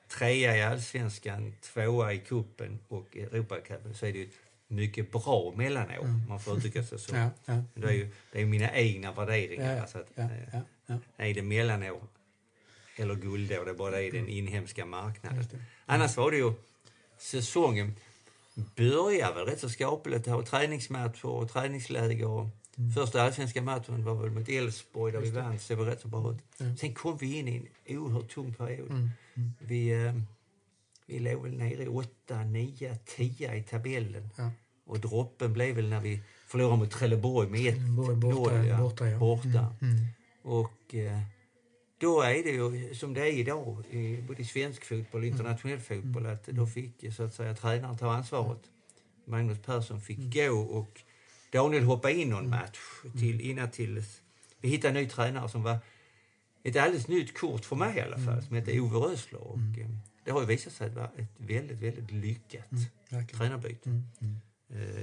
trea 0.08 0.56
i 0.56 0.62
allsvenskan, 0.62 1.54
tvåa 1.60 2.12
i 2.12 2.18
kuppen 2.18 2.78
och 2.88 3.16
Europacupen 3.16 3.94
så 3.94 4.06
är 4.06 4.12
det 4.12 4.18
ju 4.18 4.24
ett 4.24 4.34
mycket 4.68 5.12
bra 5.12 5.52
mellanår, 5.56 5.98
om 5.98 6.22
man 6.28 6.40
får 6.40 6.56
uttrycka 6.56 6.82
sig 6.84 6.98
så. 6.98 7.14
Ja, 7.16 7.30
ja. 7.44 7.62
Det 7.74 7.86
är 7.88 7.92
ju 7.92 8.10
det 8.32 8.40
är 8.42 8.46
mina 8.46 8.72
egna 8.74 9.12
värderingar. 9.12 9.74
Ja, 9.76 9.80
Alltså 9.82 9.98
att, 9.98 10.10
ja. 10.88 10.98
Är 11.16 11.34
det 11.34 11.42
mellanår 11.42 12.02
eller 12.96 13.14
guldår, 13.14 13.64
det 13.64 13.70
är 13.70 13.74
bara 13.74 14.00
i 14.00 14.10
den 14.10 14.28
inhemska 14.28 14.86
marknaden. 14.86 15.44
Annars 15.86 16.16
var 16.16 16.30
det 16.30 16.36
ju 16.36 16.52
säsongen 17.18 17.94
börjar 18.76 19.34
väl 19.34 19.46
rätt 19.46 19.60
så 19.60 19.68
skapligt. 19.68 20.24
Det 20.24 20.30
har 20.30 20.42
träningsmatcher 20.42 21.26
och 21.26 21.50
träningsläger. 21.50 22.26
Och 22.26 22.46
Första 22.94 23.22
allsvenska 23.22 23.62
matchen 23.62 24.04
var 24.04 24.14
väl 24.14 24.30
mot 24.30 24.48
Elfsborg 24.48 25.12
där 25.12 25.20
vi 25.20 25.28
Mm. 25.28 25.36
Just 25.36 25.48
vann, 25.48 25.58
så 25.58 25.72
det 25.72 25.78
var 25.78 25.86
rätt 25.86 26.00
så 26.00 26.08
bra 26.08 26.32
ut. 26.32 26.38
Ja. 26.58 26.76
Sen 26.76 26.94
kom 26.94 27.16
vi 27.16 27.38
in 27.38 27.48
i 27.48 27.68
en 27.84 27.98
oerhört 27.98 28.28
tung 28.28 28.54
period. 28.54 28.90
Mm, 28.90 29.10
mm. 29.34 29.52
Vi, 29.58 30.04
eh, 30.04 30.14
vi 31.06 31.18
låg 31.18 31.42
väl 31.42 31.58
nere 31.58 31.82
i 31.82 31.88
8, 31.88 32.44
9, 32.44 32.98
10 33.04 33.54
i 33.54 33.62
tabellen. 33.62 34.30
Ja. 34.36 34.50
Och 34.86 35.00
droppen 35.00 35.52
blev 35.52 35.74
väl 35.76 35.88
när 35.88 36.00
vi 36.00 36.22
förlorade 36.46 36.76
mot 36.76 36.90
Trelleborg 36.90 37.48
med 37.48 37.60
1 37.60 37.74
Trelleborg 37.74 38.16
borta, 38.16 38.78
borta, 38.78 39.08
ja. 39.08 39.18
borta. 39.18 39.48
Mm, 39.80 39.96
mm. 39.96 40.06
Och 40.48 40.94
eh, 40.94 41.20
då 41.98 42.20
är 42.22 42.42
det 42.42 42.50
ju 42.50 42.94
som 42.94 43.14
det 43.14 43.20
är 43.20 43.32
idag, 43.32 43.84
i 43.90 44.22
både 44.28 44.44
svensk 44.44 44.84
fotboll 44.84 45.20
och 45.20 45.26
Mm. 45.26 45.32
internationell 45.36 45.80
fotboll, 45.80 46.26
att 46.26 46.46
då 46.46 46.66
fick 46.66 47.14
så 47.16 47.22
att 47.22 47.34
säga 47.34 47.54
tränaren 47.54 47.98
ta 47.98 48.12
ansvaret. 48.14 48.60
Magnus 49.24 49.58
Persson 49.58 50.00
fick 50.00 50.18
Mm. 50.18 50.30
gå 50.30 50.60
och 50.60 51.00
Daniel 51.52 51.84
hoppade 51.84 52.14
in 52.14 52.28
någon 52.30 52.48
match 52.50 52.78
till, 53.18 53.40
innan 53.40 53.70
till... 53.70 54.02
Vi 54.60 54.68
hittade 54.68 54.88
en 54.98 55.04
ny 55.04 55.08
tränare 55.10 55.48
som 55.48 55.62
var 55.62 55.78
ett 56.62 56.76
alldeles 56.76 57.08
nytt 57.08 57.38
kort 57.38 57.64
för 57.64 57.76
mig 57.76 57.96
i 57.96 58.00
alla 58.00 58.18
fall, 58.18 58.42
som 58.42 58.56
hette 58.56 58.80
Ove 58.80 58.96
Rösler. 58.98 59.40
Och, 59.42 59.58
eh, 59.58 59.88
det 60.24 60.30
har 60.30 60.40
ju 60.40 60.46
visat 60.46 60.72
sig 60.72 60.90
vara 60.90 61.10
ett 61.16 61.32
väldigt, 61.36 61.78
väldigt 61.78 62.10
lyckat 62.10 62.70
Mm, 63.10 63.26
tränarbyte. 63.26 63.88
Mm, 63.88 64.02
mm. 64.20 64.36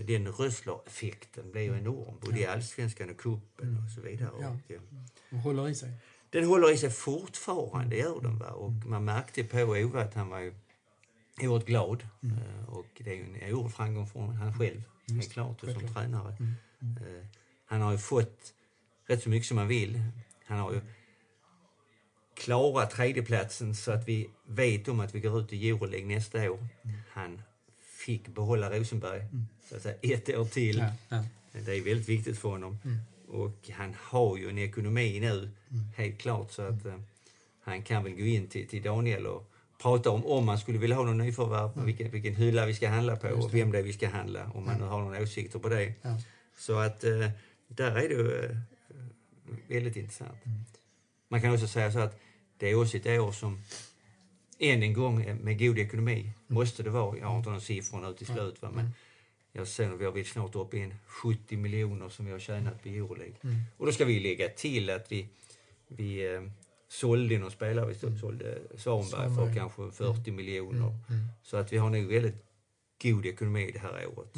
Den 0.07 0.27
Rössler-effekten 0.27 1.51
blev 1.51 1.63
ju 1.63 1.77
enorm, 1.79 2.19
både 2.21 2.39
i 2.39 2.45
allsvenskan 2.45 3.09
och 3.09 3.17
cupen 3.17 3.83
och 3.85 3.89
så 3.91 4.01
vidare. 4.01 4.31
Ja. 4.41 4.49
Och, 4.49 4.71
eh, 4.71 5.39
håller 5.41 5.69
i 5.69 5.75
sig. 5.75 5.91
den 6.29 6.43
håller 6.45 6.71
i 6.71 6.77
sig 6.77 6.89
fortfarande, 6.89 7.95
gör 7.97 8.21
den. 8.21 8.37
Va? 8.39 8.45
Och 8.51 8.71
man 8.71 9.05
märkte 9.05 9.43
på 9.43 9.57
Ove 9.57 10.01
att 10.01 10.13
han 10.13 10.29
var 10.29 10.39
ju 10.39 10.53
oerhört 11.41 11.65
glad. 11.65 12.01
Eh, 12.23 12.69
Och 12.69 12.85
det 12.97 13.09
är 13.11 13.15
ju 13.15 13.23
en 13.23 13.53
oerhörd 13.53 13.71
framgång 13.71 14.07
för 14.07 14.19
han 14.19 14.53
själv, 14.59 14.81
helt 15.09 15.31
klart, 15.31 15.63
och 15.63 15.69
som 15.69 15.93
tränare. 15.93 16.37
Eh, 16.81 17.25
Han 17.65 17.81
har 17.81 17.91
ju 17.91 17.97
fått 17.97 18.53
rätt 19.07 19.23
så 19.23 19.29
mycket 19.29 19.47
som 19.47 19.57
han 19.57 19.67
vill. 19.67 20.01
Han 20.45 20.59
har 20.59 20.73
ju 20.73 20.81
klarat 22.35 22.91
tredjeplatsen 22.91 23.75
så 23.75 23.91
att 23.91 24.07
vi 24.07 24.29
vet 24.47 24.87
om 24.87 24.99
att 24.99 25.15
vi 25.15 25.19
går 25.19 25.39
ut 25.39 25.53
i 25.53 25.69
Euroleague 25.69 26.07
nästa 26.15 26.51
år. 26.51 26.67
Han 27.09 27.41
fick 28.05 28.27
behålla 28.27 28.69
Rosenberg, 28.69 29.21
så 29.69 29.75
att 29.75 29.81
säga, 29.81 29.95
ett 30.01 30.29
år 30.29 30.45
till. 30.45 30.77
Ja, 30.77 30.91
ja. 31.09 31.23
Det 31.51 31.77
är 31.77 31.81
väldigt 31.81 32.09
viktigt 32.09 32.39
för 32.39 32.49
honom. 32.49 32.77
Och 33.27 33.69
han 33.69 33.95
har 33.99 34.37
ju 34.37 34.49
en 34.49 34.57
ekonomi 34.57 35.19
nu, 35.19 35.49
helt 35.95 36.17
klart, 36.17 36.51
så 36.51 36.61
att 36.61 36.85
eh, 36.85 36.99
han 37.61 37.81
kan 37.81 38.03
väl 38.03 38.13
gå 38.13 38.25
in 38.25 38.47
till, 38.47 38.67
till 38.67 38.83
Daniel 38.83 39.27
och 39.27 39.51
prata 39.81 40.09
om 40.09 40.25
om 40.25 40.45
man 40.45 40.57
skulle 40.59 40.77
vilja 40.77 40.95
ha 40.95 41.03
någon 41.03 41.17
nyförvärv, 41.17 41.85
vilken, 41.85 42.11
vilken 42.11 42.35
hylla 42.35 42.65
vi 42.65 42.73
ska 42.73 42.89
handla 42.89 43.15
på 43.15 43.27
och 43.27 43.53
vem 43.53 43.71
det 43.71 43.79
är 43.79 43.83
vi 43.83 43.93
ska 43.93 44.09
handla, 44.09 44.51
om 44.53 44.65
man 44.65 44.77
nu 44.77 44.85
har 44.85 45.01
några 45.01 45.21
åsikter 45.21 45.59
på 45.59 45.69
det. 45.69 45.93
Ja. 46.01 46.17
Så 46.57 46.79
att 46.79 47.03
eh, 47.03 47.29
där 47.67 47.95
är 47.95 48.09
det 48.09 48.45
eh, 48.45 48.55
väldigt 49.67 49.95
intressant. 49.95 50.43
Man 51.27 51.41
kan 51.41 51.53
också 51.53 51.67
säga 51.67 51.91
så 51.91 51.99
att 51.99 52.19
det 52.57 52.69
är 52.69 52.81
också 52.81 52.97
ett 52.97 53.19
år 53.19 53.31
som 53.31 53.61
än 54.59 54.83
en 54.83 54.93
gång 54.93 55.21
eh, 55.23 55.35
med 55.35 55.59
god 55.59 55.79
ekonomi 55.79 56.31
måste 56.47 56.83
det 56.83 56.89
vara. 56.89 57.17
Jag 57.17 57.27
har 57.27 57.37
inte 57.37 57.49
någon 57.49 57.61
siffror 57.61 58.01
nu 58.01 58.13
till 58.13 58.27
slut 58.27 58.61
va, 58.61 58.71
men 58.75 58.89
jag 59.51 59.67
ser 59.67 59.93
att 59.93 59.99
vi 59.99 60.05
har 60.05 60.23
snart 60.23 60.55
uppe 60.55 60.77
i 60.77 60.81
en 60.81 60.93
70 61.05 61.57
miljoner 61.57 62.09
som 62.09 62.25
vi 62.25 62.31
har 62.31 62.39
tjänat 62.39 62.83
på 62.83 62.89
Euroleague. 62.89 63.35
Och 63.77 63.85
då 63.85 63.91
ska 63.91 64.05
vi 64.05 64.19
lägga 64.19 64.49
till 64.49 64.89
att 64.89 65.11
vi, 65.11 65.27
vi 65.87 66.33
eh, 66.33 66.41
sålde 66.87 67.37
någon 67.39 67.51
spelare, 67.51 67.87
vi 67.87 68.19
sålde 68.19 68.57
Svanberg 68.77 69.35
för 69.35 69.55
kanske 69.55 69.91
40 69.91 70.31
miljoner. 70.31 70.79
Så 71.43 71.57
att 71.57 71.73
vi 71.73 71.77
har 71.77 71.89
nog 71.89 72.05
väldigt 72.05 72.45
god 73.01 73.25
ekonomi 73.25 73.71
det 73.73 73.79
här 73.79 74.07
året. 74.17 74.37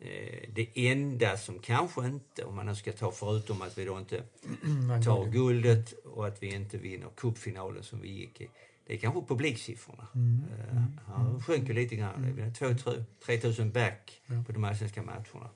Eh, 0.00 0.48
det 0.52 0.68
enda 0.74 1.36
som 1.36 1.58
kanske 1.58 2.06
inte, 2.06 2.44
om 2.44 2.56
man 2.56 2.66
nu 2.66 2.74
ska 2.74 2.92
ta 2.92 3.12
förutom 3.12 3.62
att 3.62 3.78
vi 3.78 3.84
då 3.84 3.98
inte 3.98 4.22
tar 5.04 5.30
guldet 5.30 5.92
och 5.92 6.26
att 6.26 6.42
vi 6.42 6.54
inte 6.54 6.78
vinner 6.78 7.08
cupfinalen 7.16 7.82
som 7.82 8.00
vi 8.00 8.08
gick 8.08 8.40
i. 8.40 8.48
Det 8.90 8.96
är 8.96 8.98
kanske 8.98 9.20
publiksiffrorna. 9.28 10.06
Mm. 10.14 10.42
Uh, 11.08 11.40
sjönk 11.40 11.68
ju 11.68 11.74
lite 11.74 11.96
grann. 11.96 12.24
Är 12.24 12.50
2-3 12.50 13.60
000 13.60 13.70
back 13.70 14.22
på 14.46 14.52
de 14.52 14.64
allsvenska 14.64 15.02
matcherna. 15.02 15.50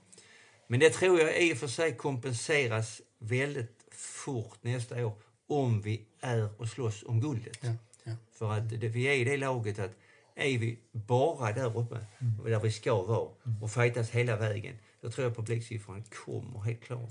Men 0.67 0.81
det 0.81 0.91
tror 0.91 1.21
jag 1.21 1.43
i 1.43 1.53
och 1.53 1.59
för 1.59 1.67
sig 1.67 1.97
kompenseras 1.97 3.03
väldigt 3.19 3.85
fort 3.93 4.59
nästa 4.63 5.07
år 5.07 5.15
om 5.47 5.81
vi 5.81 6.07
är 6.21 6.61
och 6.61 6.69
slåss 6.69 7.05
om 7.07 7.21
guldet. 7.21 7.59
Ja, 7.61 7.75
ja. 8.05 8.13
För 8.33 8.53
att 8.53 8.71
det, 8.81 8.89
vi 8.89 9.05
är 9.05 9.15
i 9.15 9.25
det 9.25 9.37
laget 9.37 9.79
att 9.79 9.97
är 10.35 10.59
vi 10.59 10.79
bara 10.93 11.53
där 11.53 11.79
uppe, 11.79 12.07
där 12.45 12.61
vi 12.61 12.73
ska 12.73 13.03
vara, 13.03 13.29
och 13.63 13.71
fightas 13.71 14.11
hela 14.11 14.37
vägen, 14.37 14.77
då 15.01 15.11
tror 15.11 15.27
jag 15.27 15.37
publiksiffran 15.37 16.05
kommer 16.25 16.61
helt 16.61 16.85
klart. 16.85 17.11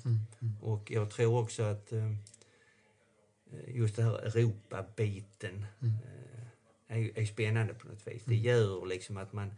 Och 0.62 0.92
jag 0.92 1.12
tror 1.12 1.42
också 1.42 1.64
att 1.64 1.92
eh, 1.92 2.12
just 3.68 3.96
det 3.96 4.04
här 4.04 4.16
Europa-biten 4.16 5.66
eh, 5.82 5.88
är, 6.94 7.00
ju- 7.00 7.12
är 7.16 7.26
spännande 7.26 7.74
på 7.74 7.88
något 7.88 8.08
vis. 8.08 8.22
Det 8.26 8.36
gör 8.36 8.86
liksom 8.86 9.18
att 9.18 9.34
man 9.34 9.52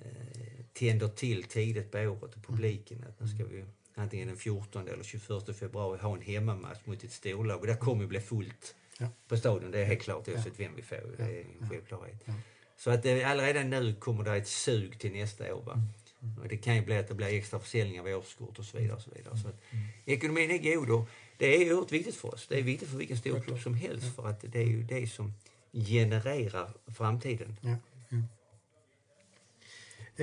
eh, 0.00 0.64
tänder 0.72 1.08
till 1.08 1.42
tidigt 1.44 1.90
på 1.90 1.98
året 1.98 2.34
och 2.36 2.42
publiken 2.46 3.04
att 3.08 3.20
nu 3.20 3.28
ska 3.28 3.44
vi 3.44 3.64
antingen 3.94 4.28
den 4.28 4.36
14 4.36 4.88
eller 4.88 5.02
21 5.04 5.56
februari 5.58 5.98
ha 5.98 6.14
en 6.16 6.22
hemmamatch 6.22 6.78
mot 6.84 7.04
ett 7.04 7.12
storlag 7.12 7.60
och 7.60 7.66
där 7.66 7.76
kommer 7.76 8.02
det 8.02 8.08
bli 8.08 8.20
fullt 8.20 8.74
Ja. 8.98 9.08
på 9.28 9.36
stadion. 9.36 9.70
Det 9.70 9.78
är 9.78 9.84
helt 9.84 10.02
klart 10.02 10.28
oavsett 10.28 10.60
vem 10.60 10.76
vi 10.76 10.82
får. 10.82 11.14
Det 11.16 11.22
är 11.22 11.44
en 11.60 11.68
självklarhet. 11.68 12.24
Så 12.76 12.90
att 12.90 13.02
det, 13.02 13.24
allredan 13.24 13.70
nu 13.70 13.94
kommer 13.94 14.24
det 14.24 14.36
ett 14.36 14.48
sug 14.48 14.98
till 14.98 15.12
nästa 15.12 15.54
år. 15.54 15.62
Va? 15.62 15.82
Och 16.42 16.48
det 16.48 16.56
kan 16.56 16.76
ju 16.76 16.82
bli 16.82 16.96
att 16.96 17.08
det 17.08 17.14
blir 17.14 17.26
extra 17.26 17.58
försäljning 17.58 18.00
av 18.00 18.06
årskort 18.06 18.58
och 18.58 18.64
så 18.64 18.78
vidare. 18.78 18.96
Och 18.96 19.02
så 19.02 19.10
vidare. 19.16 19.36
Så 19.38 19.48
att 19.48 19.60
ekonomin 20.04 20.50
är 20.50 20.74
god 20.76 20.90
och 20.90 21.08
det 21.38 21.46
är 21.62 21.72
oerhört 21.72 21.92
viktigt 21.92 22.14
för 22.14 22.34
oss. 22.34 22.46
Det 22.48 22.58
är 22.58 22.62
viktigt 22.62 22.88
för 22.88 22.96
vilken 22.96 23.16
storklubb 23.16 23.60
som 23.60 23.74
helst 23.74 24.16
för 24.16 24.28
att 24.28 24.44
det 24.52 24.58
är 24.58 24.66
ju 24.66 24.82
det 24.82 25.06
som 25.06 25.32
genererar 25.72 26.70
framtiden. 26.96 27.56
Ja, 27.60 27.70
ja. 28.08 28.18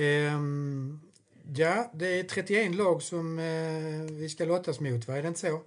Ehm, 0.02 1.00
ja, 1.54 1.90
det 1.94 2.06
är 2.20 2.22
31 2.24 2.74
lag 2.74 3.02
som 3.02 3.38
eh, 3.38 4.12
vi 4.16 4.28
ska 4.28 4.44
lottas 4.44 4.80
mot, 4.80 5.08
va? 5.08 5.16
Är 5.16 5.22
det 5.22 5.28
inte 5.28 5.40
så? 5.40 5.60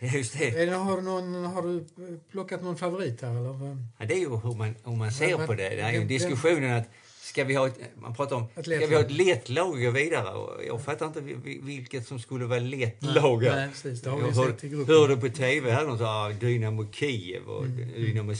Just 0.16 0.38
det. 0.38 0.66
Har, 0.74 0.96
du 0.96 1.02
någon, 1.02 1.44
har 1.44 1.62
du 1.62 1.84
plockat 2.30 2.62
någon 2.62 2.76
favorit 2.76 3.22
här, 3.22 3.30
eller? 3.30 3.76
Ja, 3.98 4.06
det 4.06 4.14
är 4.14 4.18
ju 4.18 4.28
hur 4.36 4.54
man, 4.54 4.74
hur 4.84 4.96
man 4.96 5.12
ser 5.12 5.38
Men- 5.38 5.46
på 5.46 5.54
det. 5.54 5.68
Det 5.68 5.80
är 5.80 5.92
ju 5.92 6.04
diskussionen 6.04 6.72
att 6.78 6.88
ska 7.20 7.44
vi 7.44 7.54
ha 7.54 7.66
ett, 7.66 7.78
man 7.96 8.14
pratar 8.14 8.36
om, 8.36 8.46
Ett 8.54 8.64
ska 8.64 8.86
vi 8.86 8.94
ha 8.94 9.00
ett 9.02 9.10
lätt 9.10 9.48
lag 9.48 9.86
och 9.86 9.96
vidare? 9.96 10.46
Jag 10.66 10.84
fattar 10.84 11.06
inte 11.06 11.20
vi- 11.20 11.34
vi- 11.44 11.60
vilket 11.62 12.06
som 12.06 12.18
skulle 12.18 12.44
vara 12.44 12.60
lätt 12.60 13.02
lag. 13.02 13.44
här. 13.44 13.56
Nej, 13.56 13.68
precis. 13.68 14.02
Det 14.02 14.10
har 14.10 14.16
vi 14.18 14.24
Jag 14.26 14.32
hör, 14.32 14.46
sett 14.50 14.64
i 14.64 14.68
gruppen. 14.68 14.94
hörde 14.94 15.16
på 15.16 15.28
tv 15.28 15.70
här 15.72 15.86
de 15.86 15.98
sa 15.98 16.04
ah, 16.26 16.30
Dynamo 16.30 16.92
Kiev 16.92 17.42
och 17.48 17.66
Dynamo 17.66 18.32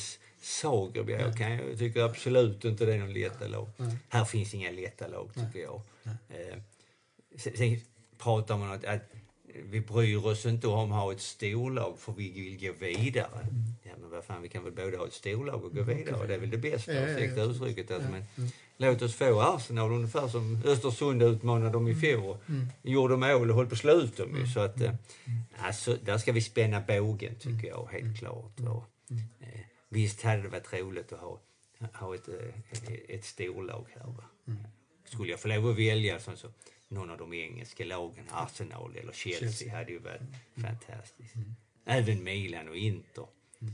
Zagreb. 0.45 1.11
Jag, 1.11 1.37
kan, 1.37 1.51
jag 1.53 1.79
tycker 1.79 2.01
absolut 2.03 2.65
inte 2.65 2.87
det 2.87 2.95
är 2.95 2.99
någon 2.99 3.13
lätta 3.13 3.47
lag. 3.49 3.69
Här 4.09 4.25
finns 4.25 4.55
inga 4.55 4.71
lätta 4.71 5.09
lag 5.09 5.31
tycker 5.35 5.59
jag. 5.59 5.81
Eh, 6.05 6.59
sen, 7.37 7.57
sen 7.57 7.81
pratar 8.19 8.59
man 8.59 8.69
om 8.69 8.75
att, 8.77 8.85
att 8.85 9.11
vi 9.65 9.81
bryr 9.81 10.27
oss 10.27 10.47
inte 10.47 10.67
om 10.69 10.93
att 10.93 11.03
ha 11.03 11.13
ett 11.13 11.21
storlag 11.21 11.99
för 11.99 12.13
vi 12.13 12.31
vill 12.31 12.67
gå 12.67 12.73
vidare. 12.73 13.47
Ja 13.83 13.93
men 14.01 14.11
vad 14.11 14.25
fan, 14.25 14.43
vi 14.43 14.49
kan 14.49 14.65
väl 14.65 14.73
både 14.73 14.97
ha 14.97 15.07
ett 15.07 15.13
storlag 15.13 15.65
och 15.65 15.75
gå 15.75 15.83
vidare. 15.83 16.27
Det 16.27 16.35
är 16.35 16.39
väl 16.39 16.51
det 16.51 16.59
bästa, 16.59 16.93
Ja, 16.95 17.01
ja, 17.01 17.09
ja. 17.09 17.15
ursäkta 17.17 17.43
uttrycket. 17.43 17.91
Alltså, 17.91 18.11
men, 18.11 18.25
Låt 18.77 19.03
oss 19.03 19.15
få 19.15 19.41
Arsenal 19.41 19.93
ungefär 19.93 20.29
som 20.29 20.63
Östersund 20.65 21.23
utmanade 21.23 21.71
dem 21.71 21.89
i 21.89 21.95
fjol. 21.95 22.37
Gjorde 22.83 23.17
mål 23.17 23.51
och 23.51 23.57
höll 23.57 23.67
på 23.67 23.73
att 23.73 23.79
slå 23.79 23.93
ut 23.93 24.17
dem 24.17 24.37
ju. 24.37 24.47
Så 24.47 24.61
att, 24.61 24.81
eh, 24.81 24.95
alltså, 25.59 25.97
där 26.05 26.19
ska 26.19 26.33
vi 26.33 26.41
spänna 26.41 26.81
bågen 26.81 27.35
tycker 27.35 27.69
jag, 27.69 27.89
helt 27.93 28.19
klart. 28.19 28.61
Och, 28.61 28.85
eh, 29.41 29.61
visst 29.95 30.23
hade 30.23 30.43
det 30.43 30.49
varit 30.49 30.73
roligt 30.73 31.13
att 31.13 31.21
ha, 31.21 31.41
ha 31.93 32.15
ett, 32.15 32.29
eh, 32.29 32.95
ett 33.09 33.25
storlag 33.25 33.87
här. 33.95 34.07
Va? 34.07 34.25
Skulle 35.05 35.31
jag 35.31 35.41
få 35.41 35.49
lov 35.49 35.71
att 35.71 35.79
välja 35.79 36.21
så, 36.21 36.37
så 36.37 36.49
någon 36.89 37.11
av 37.11 37.19
de 37.19 37.33
engelska 37.35 37.85
lagen, 37.85 38.25
Arsenal 38.31 38.97
eller 38.97 39.13
Chelsea, 39.13 39.41
Chelsea. 39.41 39.77
hade 39.77 39.93
ju 39.93 39.99
varit 39.99 40.21
fantastiskt. 40.63 41.35
Även 41.85 42.25
Milan 42.25 42.69
och 42.69 42.77
Inter. 42.77 43.23
Eh, 43.63 43.69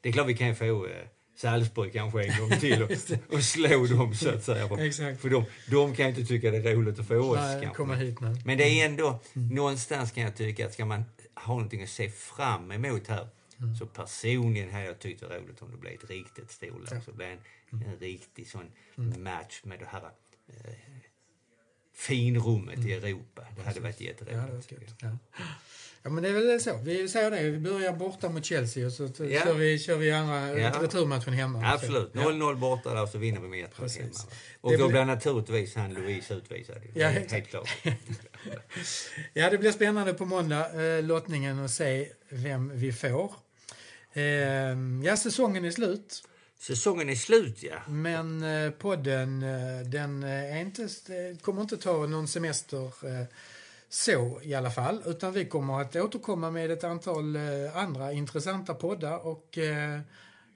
Det 0.00 0.08
är 0.08 0.12
klart 0.12 0.26
vi 0.28 0.36
kan 0.36 0.56
få 0.56 0.86
eh, 0.86 1.06
Salzburg 1.36 1.92
kanske 1.92 2.24
en 2.24 2.38
gång 2.40 2.58
till 2.60 2.82
och, 2.82 2.90
och 3.34 3.42
slå 3.44 3.86
dem 3.86 4.14
så 4.14 4.28
att 4.30 4.44
säga. 4.44 4.68
För 5.16 5.30
de, 5.30 5.44
de 5.70 5.94
kan 5.94 6.04
ju 6.06 6.10
inte 6.10 6.24
tycka 6.24 6.50
det 6.50 6.56
är 6.70 6.74
roligt 6.74 6.98
att 6.98 7.06
få 7.08 7.16
oss 7.16 7.36
Nej, 7.36 7.70
kanske. 7.74 7.94
hit. 7.94 8.16
Men 8.44 8.58
det 8.58 8.64
är 8.80 8.86
ändå, 8.86 9.20
någonstans 9.32 10.12
kan 10.12 10.22
jag 10.22 10.36
tycka 10.36 10.66
att 10.66 10.72
ska 10.72 10.84
man 10.84 11.04
ha 11.34 11.54
någonting 11.54 11.82
att 11.82 11.88
se 11.88 12.10
fram 12.10 12.72
emot 12.72 13.06
här 13.08 13.28
så 13.78 13.86
personligen 13.86 14.70
hade 14.70 14.84
jag 14.84 14.98
tyckt 14.98 15.20
det 15.20 15.26
var 15.28 15.36
roligt 15.36 15.62
om 15.62 15.70
det 15.70 15.76
blev 15.76 15.92
ett 15.94 16.10
riktigt 16.10 16.50
storlag. 16.50 16.88
Så 16.88 17.10
det 17.10 17.16
blev 17.16 17.28
en, 17.28 17.38
en 17.86 17.98
riktig 17.98 18.48
sån 18.48 18.70
match 19.18 19.60
med 19.64 19.78
det 19.78 19.86
här 19.86 20.02
eh, 20.48 20.74
finrummet 21.94 22.78
i 22.86 22.92
Europa. 22.92 23.42
Det 23.56 23.62
hade 23.62 23.80
varit 23.80 24.00
Ja, 24.00 24.06
jätteroligt. 24.06 24.94
jag. 25.00 25.10
Ja. 25.10 25.16
ja, 26.02 26.10
men 26.10 26.22
det 26.22 26.28
är 26.28 26.32
väl 26.32 26.60
så. 26.60 26.76
Vi 26.84 27.08
säger 27.08 27.30
det. 27.30 27.42
Vi 27.50 27.58
börjar 27.58 27.92
borta 27.92 28.28
mot 28.28 28.44
Chelsea 28.44 28.86
och 28.86 28.92
så 28.92 29.02
Ja. 29.04 29.40
kör, 29.44 29.54
vi, 29.54 29.78
kör 29.78 29.96
vi 29.96 30.12
andra 30.12 30.58
Ja. 30.58 30.82
returmatchen 30.82 31.32
hemma. 31.32 31.72
Absolut. 31.72 32.10
Ja. 32.14 32.20
0-0 32.20 32.56
borta 32.56 32.94
där 32.94 33.06
så 33.06 33.18
vinner 33.18 33.40
vi 33.40 33.48
med 33.48 33.64
1 33.64 33.96
hemma. 33.96 34.10
Och 34.60 34.70
Det 34.70 34.76
då 34.76 34.88
blir- 34.88 35.04
naturligtvis 35.04 35.74
han 35.74 35.94
Louise 35.94 36.34
utvisad. 36.34 36.76
Ja, 36.94 37.08
helt 37.08 37.48
klart. 37.48 37.68
Ja, 39.32 39.50
det 39.50 39.58
blir 39.58 39.72
spännande 39.72 40.14
på 40.14 40.24
måndag, 40.24 40.82
eh, 40.96 41.02
lottningen, 41.04 41.58
och 41.58 41.70
se 41.70 42.08
vem 42.28 42.70
vi 42.74 42.92
får. 42.92 43.34
Eh, 44.12 45.02
ja, 45.04 45.16
säsongen 45.16 45.64
är 45.64 45.70
slut, 45.70 46.22
Säsongen 46.58 47.08
är 47.08 47.14
slut 47.14 47.62
ja. 47.62 47.76
men 47.88 48.42
eh, 48.42 48.70
podden 48.70 49.42
eh, 49.42 49.80
den 49.86 50.22
eh, 50.22 50.56
är 50.56 50.60
inte, 50.60 50.82
eh, 50.82 51.38
kommer 51.40 51.62
inte 51.62 51.76
ta 51.76 52.06
någon 52.06 52.28
semester 52.28 52.90
så 53.88 54.40
i 54.42 54.54
alla 54.54 54.70
fall, 54.70 55.02
utan 55.06 55.32
vi 55.32 55.44
kommer 55.44 55.80
att 55.80 55.96
återkomma 55.96 56.50
med 56.50 56.70
ett 56.70 56.84
antal 56.84 57.36
andra 57.74 58.12
intressanta 58.12 58.74
poddar 58.74 59.26
och 59.26 59.58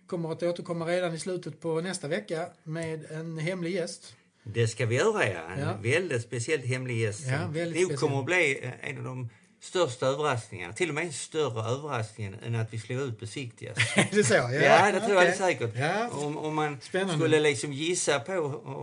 kommer 0.07 0.33
att 0.33 0.42
återkomma 0.42 0.87
redan 0.87 1.14
i 1.14 1.19
slutet 1.19 1.61
på 1.61 1.81
nästa 1.81 2.09
vecka 2.09 2.47
med 2.62 3.11
en 3.11 3.38
hemlig 3.38 3.73
gäst. 3.75 4.14
Det 4.42 4.69
ska 4.69 4.87
vi 4.87 4.97
göra 4.97 5.29
ja. 5.29 5.40
En 5.57 5.61
Ja. 5.61 5.77
väldigt 5.83 6.23
speciell 6.23 6.61
hemlig 6.61 6.99
gäst 7.01 7.27
Ja, 7.27 7.47
väldigt 7.51 7.88
nog 7.88 7.99
kommer 7.99 8.19
att 8.19 8.25
bli 8.25 8.73
en 8.81 8.99
av 8.99 9.05
de 9.05 9.29
största 9.66 10.07
överraskningarna. 10.07 10.72
Till 10.72 10.88
och 10.88 10.94
med 10.94 11.05
en 11.05 11.12
större 11.12 11.61
överraskning 11.70 12.35
än 12.46 12.55
att 12.55 12.72
vi 12.72 12.79
slog 12.79 13.00
ut 13.00 13.20
besiktigas. 13.20 13.76
Det 14.12 14.24
så? 14.24 14.35
Ja, 14.35 14.52
Ja, 14.52 14.92
det 14.92 15.00
tror 15.00 15.11
jag 15.12 15.16
okej. 15.16 15.31
det 15.31 15.37
säkert. 15.37 15.70
Ja. 15.76 16.09
Om, 16.12 16.38
om 16.38 16.55
man 16.55 16.79
Spännande. 16.81 17.14
skulle 17.14 17.40
liksom 17.40 17.72
gissa 17.72 18.20
på 18.20 18.33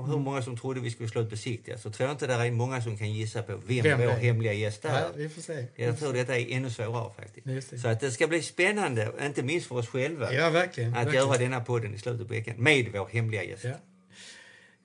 hur 0.10 0.18
många 0.20 0.42
som 0.42 0.58
trodde 0.58 0.80
vi 0.80 0.92
skulle 0.92 1.10
slå 1.10 1.22
ut 1.22 1.30
besiktigas 1.30 1.82
så 1.82 1.92
tror 1.92 2.08
jag 2.10 2.14
inte 2.16 2.28
det 2.28 2.34
är 2.34 2.52
många 2.52 2.82
som 2.82 2.98
kan 2.98 3.12
gissa 3.14 3.44
på 3.44 3.52
vem, 3.68 3.84
Vem 3.84 4.00
vår 4.00 4.08
är. 4.08 4.16
hemliga 4.16 4.54
gäst 4.54 4.86
är. 4.86 5.00
Ja, 5.02 5.08
vi 5.16 5.30
får 5.30 5.42
se. 5.42 5.66
Jag 5.76 6.00
tror 6.00 6.14
detta 6.14 6.38
är 6.38 6.52
ännu 6.52 6.70
svårare 6.70 7.12
faktiskt. 7.20 7.82
Så 7.82 7.88
att 7.88 8.00
det 8.00 8.12
ska 8.12 8.28
bli 8.28 8.42
spännande, 8.42 9.12
inte 9.22 9.44
minst 9.44 9.68
för 9.68 9.76
oss 9.76 9.88
själva, 9.88 10.34
Ja, 10.34 10.50
verkligen. 10.50 10.90
att 10.96 11.06
verkligen. 11.06 11.26
göra 11.28 11.38
denna 11.38 11.60
podden 11.62 11.96
i 11.96 11.98
slutet 12.00 12.28
på 12.28 12.34
veckan 12.34 12.56
med 12.58 12.90
vår 12.94 13.08
hemliga 13.12 13.44
gäst. 13.44 13.64
Ja. 13.64 13.72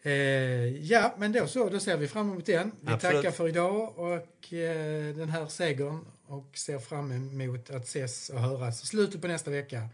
Eh, 0.08 0.90
ja, 0.90 1.14
men 1.18 1.32
då 1.32 1.46
så, 1.46 1.68
då 1.68 1.80
ser 1.80 1.96
vi 1.96 2.08
fram 2.08 2.30
emot 2.30 2.46
den. 2.46 2.72
Vi 2.80 2.92
Absolut. 2.92 3.16
tackar 3.16 3.30
för 3.30 3.48
idag 3.48 3.98
och 3.98 4.52
eh, 4.52 5.14
den 5.16 5.28
här 5.28 5.46
segern 5.46 6.04
och 6.26 6.58
ser 6.58 6.78
fram 6.78 7.12
emot 7.12 7.70
att 7.70 7.84
ses 7.84 8.30
och 8.30 8.40
höras 8.40 8.86
slutet 8.86 9.20
på 9.20 9.28
nästa 9.28 9.50
vecka 9.50 9.88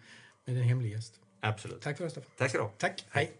med 0.44 0.57
en 0.57 0.62
hemlig 0.62 0.92
gäst. 0.92 1.20
Absolut. 1.40 1.81
Tack 1.81 1.96
för 1.96 2.05
det, 2.05 2.11
Staffan. 2.11 2.31
Tack 2.37 2.50
ska 2.50 2.59
du 2.59 2.64
ha. 2.64 2.70
Tack, 2.79 3.05
hej. 3.11 3.33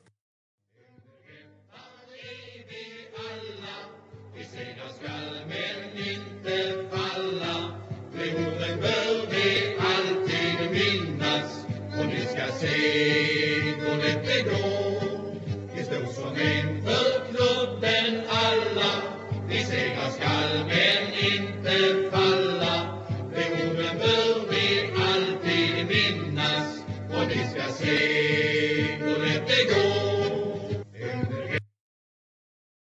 och 11.99 12.07
ni 12.07 12.21
ska 12.27 12.53
se 12.53 13.65
lätt 13.97 14.27
det 14.27 14.43
går. 14.43 14.84
Vi 19.55 19.65
segrar 19.65 20.11
skall 20.11 20.65
men 20.67 21.33
inte 21.33 22.11
falla. 22.11 22.24